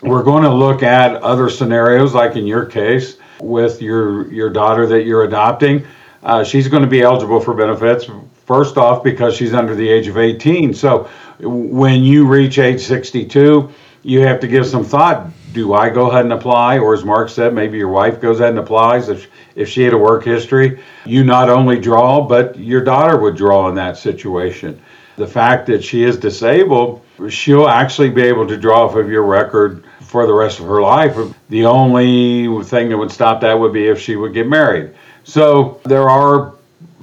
we're 0.01 0.23
going 0.23 0.43
to 0.43 0.53
look 0.53 0.83
at 0.83 1.21
other 1.21 1.49
scenarios, 1.49 2.13
like 2.13 2.35
in 2.35 2.45
your 2.45 2.65
case 2.65 3.17
with 3.41 3.81
your 3.81 4.31
your 4.31 4.49
daughter 4.49 4.85
that 4.87 5.03
you're 5.03 5.23
adopting. 5.23 5.85
Uh, 6.23 6.43
she's 6.43 6.67
going 6.67 6.83
to 6.83 6.89
be 6.89 7.01
eligible 7.01 7.41
for 7.41 7.53
benefits 7.53 8.07
first 8.51 8.75
off 8.77 9.01
because 9.01 9.33
she's 9.33 9.53
under 9.53 9.75
the 9.75 9.87
age 9.87 10.07
of 10.07 10.17
18. 10.17 10.73
So 10.73 11.09
when 11.39 12.03
you 12.03 12.27
reach 12.27 12.59
age 12.59 12.81
62, 12.81 13.69
you 14.03 14.21
have 14.21 14.41
to 14.41 14.47
give 14.47 14.65
some 14.65 14.83
thought. 14.83 15.29
Do 15.53 15.73
I 15.73 15.89
go 15.89 16.09
ahead 16.09 16.25
and 16.25 16.33
apply, 16.33 16.79
or 16.79 16.93
as 16.93 17.05
Marc 17.05 17.29
said, 17.29 17.53
maybe 17.53 17.77
your 17.77 17.87
wife 17.87 18.19
goes 18.19 18.39
ahead 18.39 18.51
and 18.51 18.59
applies 18.59 19.07
if 19.07 19.29
if 19.55 19.69
she 19.69 19.83
had 19.83 19.93
a 19.93 19.97
work 19.97 20.25
history? 20.25 20.81
You 21.05 21.23
not 21.23 21.49
only 21.49 21.79
draw, 21.79 22.27
but 22.27 22.57
your 22.57 22.83
daughter 22.83 23.17
would 23.17 23.37
draw 23.37 23.69
in 23.69 23.75
that 23.75 23.97
situation. 23.97 24.81
The 25.15 25.27
fact 25.27 25.67
that 25.67 25.81
she 25.83 26.03
is 26.03 26.17
disabled, 26.17 27.03
she'll 27.29 27.69
actually 27.69 28.09
be 28.09 28.23
able 28.23 28.47
to 28.47 28.57
draw 28.57 28.85
off 28.85 28.95
of 28.95 29.09
your 29.09 29.23
record 29.23 29.85
for 30.01 30.25
the 30.25 30.33
rest 30.33 30.59
of 30.59 30.65
her 30.65 30.81
life. 30.81 31.17
The 31.49 31.65
only 31.65 32.63
thing 32.63 32.89
that 32.89 32.97
would 32.97 33.11
stop 33.11 33.39
that 33.41 33.53
would 33.57 33.71
be 33.71 33.87
if 33.87 33.99
she 33.99 34.15
would 34.17 34.33
get 34.33 34.47
married. 34.47 34.91
So 35.23 35.79
there 35.85 36.09
are 36.09 36.55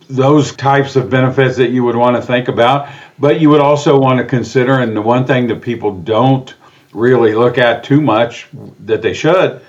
those 0.08 0.54
types 0.56 0.96
of 0.96 1.10
benefits 1.10 1.56
that 1.56 1.70
you 1.70 1.84
would 1.84 1.96
want 1.96 2.16
to 2.16 2.22
think 2.22 2.48
about, 2.48 2.88
but 3.18 3.40
you 3.40 3.50
would 3.50 3.60
also 3.60 3.98
want 3.98 4.18
to 4.18 4.24
consider, 4.24 4.80
and 4.80 4.96
the 4.96 5.02
one 5.02 5.26
thing 5.26 5.46
that 5.48 5.60
people 5.60 5.92
don't 5.92 6.54
really 6.92 7.34
look 7.34 7.58
at 7.58 7.84
too 7.84 8.00
much 8.00 8.48
that 8.80 9.02
they 9.02 9.12
should 9.12 9.60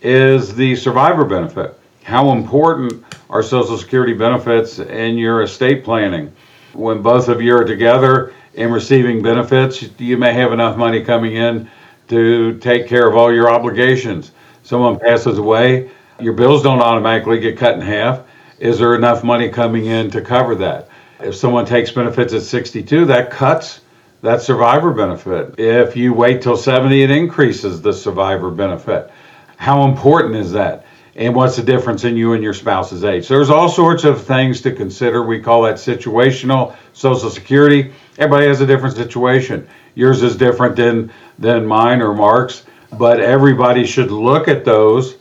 is 0.00 0.54
the 0.54 0.76
survivor 0.76 1.24
benefit. 1.24 1.78
How 2.04 2.32
important 2.32 3.04
are 3.28 3.42
Social 3.42 3.76
Security 3.76 4.14
benefits 4.14 4.78
in 4.78 5.18
your 5.18 5.42
estate 5.42 5.84
planning? 5.84 6.34
When 6.72 7.02
both 7.02 7.28
of 7.28 7.42
you 7.42 7.56
are 7.56 7.64
together 7.64 8.32
and 8.56 8.72
receiving 8.72 9.22
benefits, 9.22 9.84
you 9.98 10.16
may 10.16 10.32
have 10.32 10.52
enough 10.52 10.76
money 10.76 11.02
coming 11.02 11.34
in 11.34 11.68
to 12.08 12.58
take 12.58 12.88
care 12.88 13.08
of 13.08 13.16
all 13.16 13.32
your 13.32 13.50
obligations. 13.50 14.32
Someone 14.62 14.98
passes 14.98 15.38
away, 15.38 15.90
your 16.20 16.32
bills 16.32 16.62
don't 16.62 16.80
automatically 16.80 17.40
get 17.40 17.56
cut 17.56 17.74
in 17.74 17.80
half. 17.80 18.22
Is 18.60 18.78
there 18.78 18.94
enough 18.94 19.24
money 19.24 19.48
coming 19.48 19.86
in 19.86 20.10
to 20.10 20.20
cover 20.20 20.54
that? 20.56 20.88
If 21.18 21.34
someone 21.34 21.64
takes 21.64 21.90
benefits 21.90 22.34
at 22.34 22.42
62, 22.42 23.06
that 23.06 23.30
cuts 23.30 23.80
that 24.20 24.42
survivor 24.42 24.92
benefit. 24.92 25.58
If 25.58 25.96
you 25.96 26.12
wait 26.12 26.42
till 26.42 26.58
70, 26.58 27.02
it 27.02 27.10
increases 27.10 27.80
the 27.80 27.92
survivor 27.92 28.50
benefit. 28.50 29.10
How 29.56 29.84
important 29.84 30.36
is 30.36 30.52
that? 30.52 30.84
And 31.16 31.34
what's 31.34 31.56
the 31.56 31.62
difference 31.62 32.04
in 32.04 32.18
you 32.18 32.34
and 32.34 32.42
your 32.42 32.52
spouse's 32.52 33.02
age? 33.02 33.24
So 33.26 33.34
there's 33.34 33.48
all 33.48 33.68
sorts 33.68 34.04
of 34.04 34.22
things 34.22 34.60
to 34.62 34.72
consider. 34.72 35.22
We 35.24 35.40
call 35.40 35.62
that 35.62 35.76
situational 35.76 36.76
Social 36.92 37.30
Security. 37.30 37.92
Everybody 38.18 38.46
has 38.46 38.60
a 38.60 38.66
different 38.66 38.94
situation. 38.94 39.66
Yours 39.94 40.22
is 40.22 40.36
different 40.36 40.76
than 40.76 41.10
than 41.38 41.66
mine 41.66 42.00
or 42.02 42.14
Marc's, 42.14 42.64
but 42.98 43.20
everybody 43.20 43.86
should 43.86 44.10
look 44.10 44.48
at 44.48 44.64
those 44.64 45.16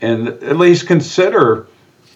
and 0.00 0.28
at 0.28 0.56
least 0.56 0.86
consider 0.86 1.66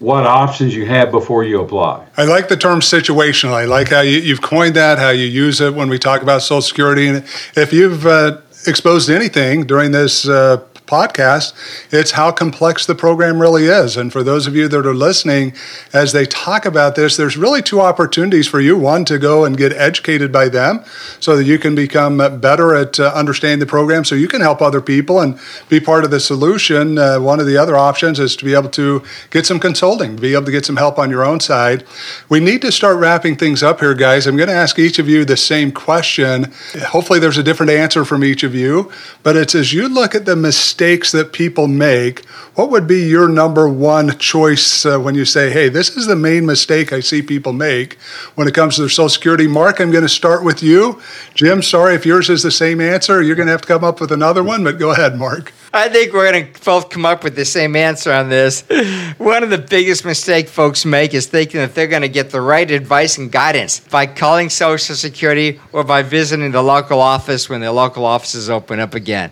what 0.01 0.27
options 0.27 0.75
you 0.75 0.87
have 0.87 1.11
before 1.11 1.45
you 1.45 1.61
apply. 1.61 2.07
I 2.17 2.25
like 2.25 2.49
the 2.49 2.57
term 2.57 2.81
situational. 2.81 3.53
I 3.53 3.65
like 3.65 3.89
how 3.89 4.01
you, 4.01 4.31
have 4.31 4.43
coined 4.43 4.77
that, 4.77 4.99
how 4.99 5.11
you 5.11 5.27
use 5.27 5.61
it 5.61 5.75
when 5.75 5.89
we 5.89 5.99
talk 5.99 6.23
about 6.23 6.43
Social 6.43 6.63
Security. 6.63 7.09
And 7.09 7.25
if 7.57 7.73
you've 7.73 8.07
uh, 8.07 8.39
exposed 8.67 9.11
anything 9.11 9.67
during 9.67 9.91
this 9.91 10.29
uh, 10.29 10.59
podcast, 10.89 11.53
it's 11.93 12.13
how 12.13 12.33
complex 12.33 12.87
the 12.87 12.95
program 12.95 13.41
really 13.41 13.67
is. 13.67 13.97
And 13.97 14.13
for 14.13 14.23
those 14.23 14.47
of 14.47 14.57
you 14.57 14.67
that 14.69 14.87
are 14.87 14.95
listening, 14.95 15.53
as 15.93 16.13
they 16.13 16.25
talk 16.25 16.65
about 16.65 16.97
this, 16.97 17.17
there's 17.17 17.37
really 17.37 17.63
two 17.63 17.81
opportunities 17.81 18.49
for 18.49 18.61
you. 18.61 18.77
One, 18.77 19.05
to 19.05 19.19
go 19.19 19.45
and 19.45 19.57
get 19.57 19.73
educated 19.73 20.33
by 20.33 20.49
them 20.49 20.85
so 21.21 21.37
that 21.37 21.45
you 21.45 21.59
can 21.59 21.75
become 21.75 22.17
better 22.41 22.75
at 22.75 22.99
uh, 22.99 23.13
understanding 23.15 23.59
the 23.59 23.67
program 23.67 24.05
so 24.05 24.15
you 24.15 24.29
can 24.29 24.41
help 24.41 24.63
other 24.63 24.81
people 24.81 25.21
and 25.21 25.39
be 25.69 25.79
part 25.79 26.05
of 26.05 26.11
the 26.11 26.21
solution. 26.21 26.99
Uh, 26.99 27.21
one 27.21 27.39
of 27.39 27.47
the 27.47 27.57
other 27.57 27.77
options 27.77 28.19
is 28.19 28.35
to 28.37 28.45
be 28.45 28.55
able 28.55 28.71
to 28.71 29.03
get 29.31 29.45
some 29.45 29.61
consulting, 29.61 30.17
be 30.17 30.33
able 30.33 30.47
to 30.47 30.53
get 30.53 30.65
some 30.65 30.77
help 30.77 30.99
on 30.99 31.11
your 31.11 31.25
own 31.25 31.39
side. 31.39 31.85
We 32.29 32.41
need 32.41 32.63
to 32.63 32.73
start 32.73 32.97
wrapping 32.97 33.37
things 33.37 33.63
up 33.63 33.81
here, 33.81 33.95
guys. 33.95 34.27
I'm 34.27 34.37
going 34.37 34.49
to 34.49 34.55
ask 34.55 34.79
each 34.79 34.99
of 34.99 35.09
you 35.09 35.25
the 35.25 35.37
same 35.37 35.71
question. 35.71 36.53
Hopefully, 36.89 37.19
there's 37.19 37.39
a 37.39 37.43
different 37.43 37.73
answer 37.73 38.05
from 38.05 38.25
each 38.25 38.43
of 38.43 38.55
you, 38.55 38.91
but 39.23 39.37
it's 39.37 39.55
as 39.55 39.73
you 39.73 39.89
look 39.89 40.15
at 40.15 40.25
the 40.25 40.37
mistakes 40.37 40.78
mistakes 40.79 41.11
that 41.11 41.33
people 41.33 41.67
make, 41.67 42.25
what 42.55 42.71
would 42.71 42.87
be 42.87 43.03
your 43.03 43.29
number 43.29 43.69
one 43.69 44.17
choice 44.17 44.87
uh, 44.87 44.97
when 44.97 45.17
you 45.17 45.25
say, 45.25 45.51
hey, 45.51 45.69
this 45.69 45.97
is 45.97 46.07
the 46.07 46.15
main 46.15 46.47
mistake 46.47 46.93
I 46.93 47.01
see 47.01 47.21
people 47.21 47.53
make 47.53 47.95
when 48.37 48.47
it 48.47 48.55
comes 48.55 48.77
to 48.77 48.83
their 48.83 48.89
Social 48.89 49.09
Security? 49.09 49.49
Marc, 49.49 49.81
I'm 49.81 49.91
going 49.91 50.03
to 50.03 50.09
start 50.09 50.45
with 50.45 50.63
you. 50.63 51.03
Jim, 51.35 51.63
sorry 51.63 51.97
if 51.97 52.07
yours 52.07 52.31
is 52.31 52.45
the 52.45 52.53
same 52.53 52.81
answer. 52.81 53.21
You're 53.21 53.35
going 53.35 53.47
to 53.47 53.53
have 53.53 53.63
to 53.63 53.67
come 53.67 53.83
up 53.83 54.01
with 54.01 54.13
another 54.13 54.45
one, 54.45 54.63
but 54.63 54.79
go 54.79 54.93
ahead, 54.93 55.19
Marc. 55.19 55.53
I 55.73 55.89
think 55.89 56.13
we're 56.13 56.31
going 56.31 56.53
to 56.53 56.65
both 56.65 56.91
come 56.91 57.05
up 57.05 57.25
with 57.25 57.35
the 57.35 57.45
same 57.45 57.75
answer 57.75 58.13
on 58.13 58.29
this. 58.29 58.63
One 59.19 59.43
of 59.43 59.51
the 59.51 59.59
biggest 59.59 60.05
mistakes 60.05 60.51
folks 60.51 60.87
make 60.87 61.13
is 61.13 61.27
thinking 61.27 61.61
that 61.61 61.75
they're 61.75 61.89
going 61.89 62.03
to 62.03 62.09
get 62.09 62.31
the 62.31 62.41
right 62.41 62.71
advice 62.71 63.19
and 63.19 63.31
guidance 63.31 63.81
by 63.81 64.07
calling 64.07 64.49
Social 64.49 64.95
Security 64.95 65.61
or 65.73 65.85
by 65.85 66.03
visiting 66.03 66.53
the 66.53 66.63
local 66.63 67.01
office 67.01 67.49
when 67.49 67.61
the 67.61 67.73
local 67.73 68.05
offices 68.07 68.49
open 68.49 68.81
up 68.81 68.95
again 68.95 69.31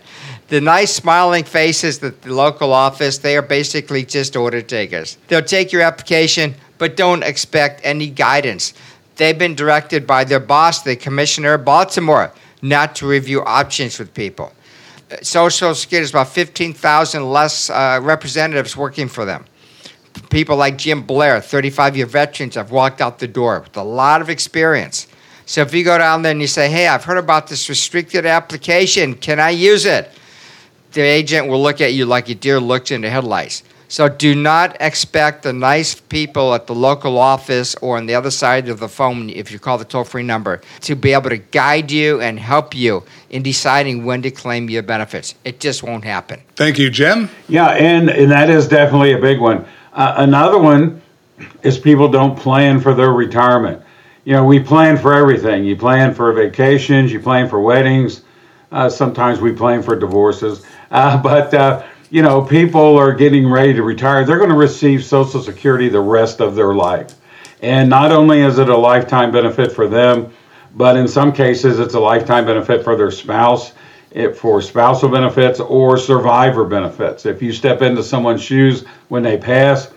the 0.49 0.61
nice 0.61 0.95
smiling 0.95 1.45
faces 1.45 2.03
at 2.03 2.23
the 2.23 2.33
local 2.33 2.73
office, 2.73 3.19
they 3.19 3.37
are 3.37 3.43
basically 3.43 4.05
just 4.05 4.37
order 4.37 4.63
takers. 4.63 5.19
They'll 5.29 5.43
take 5.43 5.73
your 5.73 5.83
application, 5.83 6.55
but 6.79 6.97
don't 6.97 7.25
expect 7.25 7.81
any 7.83 8.09
guidance. 8.09 8.73
They've 9.17 9.39
been 9.39 9.55
directed 9.55 10.07
by 10.07 10.25
their 10.25 10.41
boss, 10.41 10.83
the 10.83 10.95
commissioner 10.95 11.55
of 11.55 11.65
Baltimore, 11.65 12.33
not 12.63 12.95
to 12.97 13.09
review 13.09 13.43
options 13.43 13.99
with 13.99 14.15
people. 14.15 14.53
Social 15.23 15.75
Security 15.75 16.05
is 16.05 16.11
about 16.11 16.29
15,000 16.29 17.31
less 17.31 17.71
uh, 17.71 18.01
representatives 18.03 18.77
working 18.77 19.09
for 19.09 19.25
them. 19.25 19.45
People 20.31 20.57
like 20.57 20.79
Jim 20.79 21.03
Blair, 21.03 21.41
35 21.41 21.97
year 21.97 22.07
veterans, 22.07 22.55
have 22.55 22.71
walked 22.71 23.01
out 23.01 23.19
the 23.19 23.29
door 23.29 23.61
with 23.61 23.77
a 23.77 23.83
lot 23.83 24.21
of 24.21 24.31
experience. 24.31 25.07
So 25.45 25.61
if 25.63 25.73
you 25.73 25.85
go 25.85 25.97
down 25.99 26.23
there 26.23 26.33
and 26.33 26.41
you 26.41 26.49
say, 26.49 26.69
Hey, 26.69 26.89
I've 26.89 27.05
heard 27.05 27.19
about 27.19 27.47
this 27.47 27.69
restricted 27.69 28.27
application, 28.27 29.15
can 29.15 29.39
I 29.39 29.51
use 29.51 29.85
it? 29.85 30.11
The 30.97 31.03
agent 31.03 31.47
will 31.47 31.63
look 31.63 31.81
at 31.81 31.93
you 31.93 32.07
like 32.07 32.29
a 32.31 32.35
deer 32.35 32.59
looks 32.59 32.91
into 32.91 33.11
headlights. 33.11 33.63
So 33.89 34.09
do 34.09 34.35
not 34.35 34.77
expect 34.81 35.45
the 35.45 35.53
nice 35.53 35.95
people 35.95 36.55
at 36.55 36.67
the 36.67 36.75
local 36.75 37.19
office 37.19 37.77
or 37.77 37.99
on 37.99 38.07
the 38.07 38.15
other 38.17 38.33
side 38.33 38.69
of 38.69 38.81
the 38.81 38.89
phone, 38.89 39.31
if 39.31 39.53
you 39.53 39.61
call 39.61 39.79
the 39.79 39.85
toll 39.85 40.03
free 40.03 40.25
number, 40.25 40.61
to 40.81 40.97
be 40.97 41.13
able 41.13 41.31
to 41.31 41.37
guide 41.37 41.93
you 41.93 42.21
and 42.21 42.41
help 42.41 42.75
you 42.75 43.05
in 43.31 43.43
deciding 43.45 44.05
when 44.05 44.23
to 44.23 44.31
claim 44.31 44.69
your 44.69 44.83
benefits. 44.83 45.37
It 45.45 45.61
just 45.61 45.85
won't 45.85 46.03
happen. 46.03 46.41
Thank 46.57 46.79
you, 46.79 46.91
Jim. 46.91 47.29
Yeah, 47.47 47.69
and, 47.69 48.11
and 48.11 48.31
that 48.33 48.51
is 48.51 48.67
definitely 48.67 49.13
a 49.13 49.19
big 49.19 49.39
one. 49.39 49.65
Uh, 49.93 50.15
another 50.17 50.59
one 50.59 51.01
is 51.63 51.79
people 51.79 52.09
don't 52.09 52.37
plan 52.37 52.81
for 52.81 52.95
their 52.95 53.13
retirement. 53.13 53.83
You 54.25 54.33
know, 54.33 54.45
we 54.45 54.59
plan 54.59 54.97
for 54.97 55.15
everything. 55.15 55.65
You 55.65 55.77
plan 55.77 56.13
for 56.13 56.33
vacations, 56.33 57.13
you 57.13 57.21
plan 57.21 57.49
for 57.49 57.61
weddings, 57.61 58.23
uh, 58.73 58.89
sometimes 58.89 59.41
we 59.41 59.53
plan 59.53 59.83
for 59.83 59.97
divorces. 59.97 60.67
Uh, 60.97 61.17
but, 61.23 61.53
uh, 61.55 61.85
you 62.11 62.23
know, 62.23 62.43
people 62.43 62.97
are 62.97 63.13
getting 63.13 63.49
ready 63.49 63.75
to 63.75 63.83
retire. 63.83 64.25
They're 64.25 64.39
going 64.39 64.51
to 64.51 64.57
receive 64.57 65.05
Social 65.05 65.43
Security 65.43 65.89
the 65.89 66.01
rest 66.01 66.41
of 66.41 66.55
their 66.55 66.75
life. 66.75 67.15
And 67.63 67.89
not 67.89 68.13
only 68.13 68.41
is 68.41 68.59
it 68.59 68.69
a 68.69 68.77
lifetime 68.77 69.31
benefit 69.33 69.73
for 69.73 69.87
them, 69.89 70.33
but 70.75 70.97
in 70.97 71.09
some 71.09 71.33
cases, 71.33 71.79
it's 71.79 71.95
a 71.95 72.01
lifetime 72.01 72.45
benefit 72.47 72.85
for 72.85 72.97
their 72.97 73.11
spouse, 73.11 73.73
it, 74.11 74.37
for 74.37 74.61
spousal 74.61 75.09
benefits 75.09 75.59
or 75.59 75.97
survivor 75.99 76.65
benefits. 76.65 77.27
If 77.27 77.43
you 77.43 77.53
step 77.53 77.83
into 77.83 78.03
someone's 78.03 78.43
shoes 78.43 78.85
when 79.09 79.23
they 79.23 79.39
pass, 79.39 79.91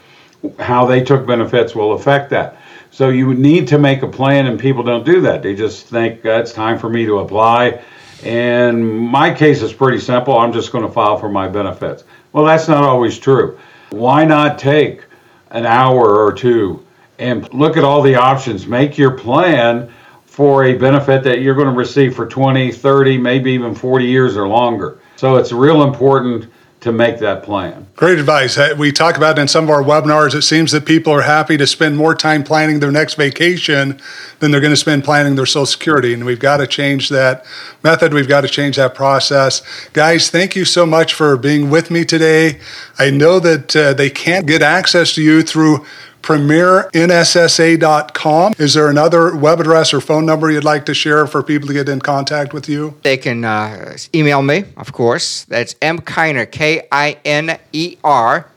how 0.58 0.86
they 0.86 1.04
took 1.04 1.28
benefits 1.28 1.76
will 1.76 1.94
affect 1.94 2.30
that. 2.30 2.58
So 2.92 3.10
you 3.10 3.34
need 3.34 3.68
to 3.68 3.78
make 3.78 4.02
a 4.02 4.08
plan, 4.08 4.48
and 4.48 4.60
people 4.60 4.84
don't 4.84 5.06
do 5.06 5.22
that. 5.22 5.44
They 5.44 5.54
just 5.54 5.86
think 5.88 6.26
uh, 6.26 6.40
it's 6.40 6.54
time 6.54 6.80
for 6.80 6.90
me 6.90 7.06
to 7.06 7.20
apply 7.20 7.82
and 8.24 8.86
my 8.86 9.34
case 9.34 9.62
is 9.62 9.74
pretty 9.74 10.00
simple. 10.00 10.38
I'm 10.38 10.54
just 10.54 10.72
going 10.72 10.86
to 10.86 10.92
file 10.92 11.18
for 11.18 11.30
my 11.30 11.48
benefits. 11.48 12.04
Well, 12.34 12.46
that's 12.46 12.68
not 12.68 12.84
always 12.84 13.18
true. 13.18 13.58
Why 13.92 14.26
not 14.26 14.60
take 14.60 15.04
an 15.52 15.66
hour 15.66 16.24
or 16.24 16.34
two 16.34 16.86
and 17.18 17.52
look 17.54 17.78
at 17.78 17.84
all 17.84 18.02
the 18.02 18.16
options? 18.16 18.68
Make 18.68 18.98
your 18.98 19.12
plan 19.12 19.92
for 20.26 20.66
a 20.66 20.76
benefit 20.76 21.24
that 21.24 21.42
you're 21.42 21.56
going 21.56 21.68
to 21.68 21.74
receive 21.74 22.16
for 22.16 22.26
20, 22.26 22.72
30, 22.72 23.18
maybe 23.18 23.52
even 23.52 23.74
40 23.74 24.06
years 24.06 24.38
or 24.38 24.48
longer. 24.48 25.00
So 25.16 25.36
it's 25.36 25.52
real 25.52 25.84
important 25.84 26.52
to 26.82 26.94
make 26.94 27.20
that 27.20 27.44
plan. 27.44 27.88
Great 27.96 28.20
advice. 28.20 28.58
We 28.78 28.94
talk 28.94 29.18
about 29.18 29.38
in 29.38 29.50
some 29.50 29.66
of 29.66 29.70
our 29.70 29.84
webinars, 29.84 30.34
it 30.34 30.44
seems 30.44 30.72
that 30.72 30.86
people 30.86 31.12
are 31.12 31.24
happy 31.24 31.58
to 31.58 31.68
spend 31.68 31.98
more 31.98 32.16
time 32.16 32.42
planning 32.42 32.80
their 32.80 32.92
next 32.92 33.16
vacation 33.16 34.00
than 34.40 34.52
they're 34.52 34.62
going 34.62 34.72
to 34.72 34.78
spend 34.78 35.04
planning 35.04 35.36
their 35.36 35.46
Social 35.46 35.66
Security. 35.66 36.14
And 36.14 36.26
we've 36.26 36.40
got 36.40 36.58
to 36.58 36.68
change 36.68 37.10
that 37.10 37.46
method. 37.84 38.14
We've 38.14 38.30
got 38.30 38.42
to 38.42 38.48
change 38.48 38.78
that 38.78 38.96
process. 38.96 39.62
Guys, 39.92 40.30
thank 40.30 40.56
you 40.56 40.64
so 40.64 40.86
much 40.86 41.14
for 41.14 41.36
being 41.36 41.70
with 41.70 41.92
me 41.92 42.06
today. 42.06 42.62
I 42.98 43.10
know 43.10 43.40
that 43.40 43.76
uh, 43.76 43.94
they 43.94 44.10
can't 44.10 44.48
get 44.48 44.62
access 44.62 45.14
to 45.16 45.22
you 45.22 45.42
through 45.42 45.86
premiernssa.com. 46.22 48.54
Is 48.58 48.74
there 48.74 48.90
another 48.90 49.36
web 49.36 49.60
address 49.60 49.94
or 49.94 50.00
phone 50.02 50.26
number 50.26 50.50
you'd 50.52 50.64
like 50.64 50.86
to 50.86 50.94
share 50.94 51.28
for 51.28 51.44
people 51.44 51.68
to 51.68 51.74
get 51.74 51.90
in 51.90 52.00
contact 52.00 52.54
with 52.54 52.70
you? 52.70 52.96
They 53.04 53.18
can 53.18 53.44
uh, 53.46 53.98
email 54.14 54.42
me, 54.42 54.64
of 54.78 54.94
course. 54.94 55.44
That's 55.46 55.76
M. 55.82 56.00
Kiner, 56.00 56.50
K 56.50 56.88
I 56.92 57.18
N 57.26 57.60
E 57.74 57.98
R, 58.04 58.48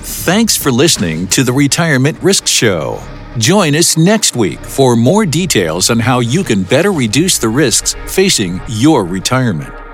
Thanks 0.07 0.55
for 0.55 0.71
listening 0.71 1.25
to 1.29 1.43
the 1.43 1.51
Retirement 1.51 2.21
Risk 2.21 2.45
Show. 2.45 3.01
Join 3.39 3.73
us 3.73 3.97
next 3.97 4.35
week 4.35 4.59
for 4.59 4.95
more 4.95 5.25
details 5.25 5.89
on 5.89 5.97
how 5.97 6.19
you 6.19 6.43
can 6.43 6.61
better 6.61 6.91
reduce 6.91 7.39
the 7.39 7.49
risks 7.49 7.95
facing 8.05 8.61
your 8.67 9.03
retirement. 9.03 9.84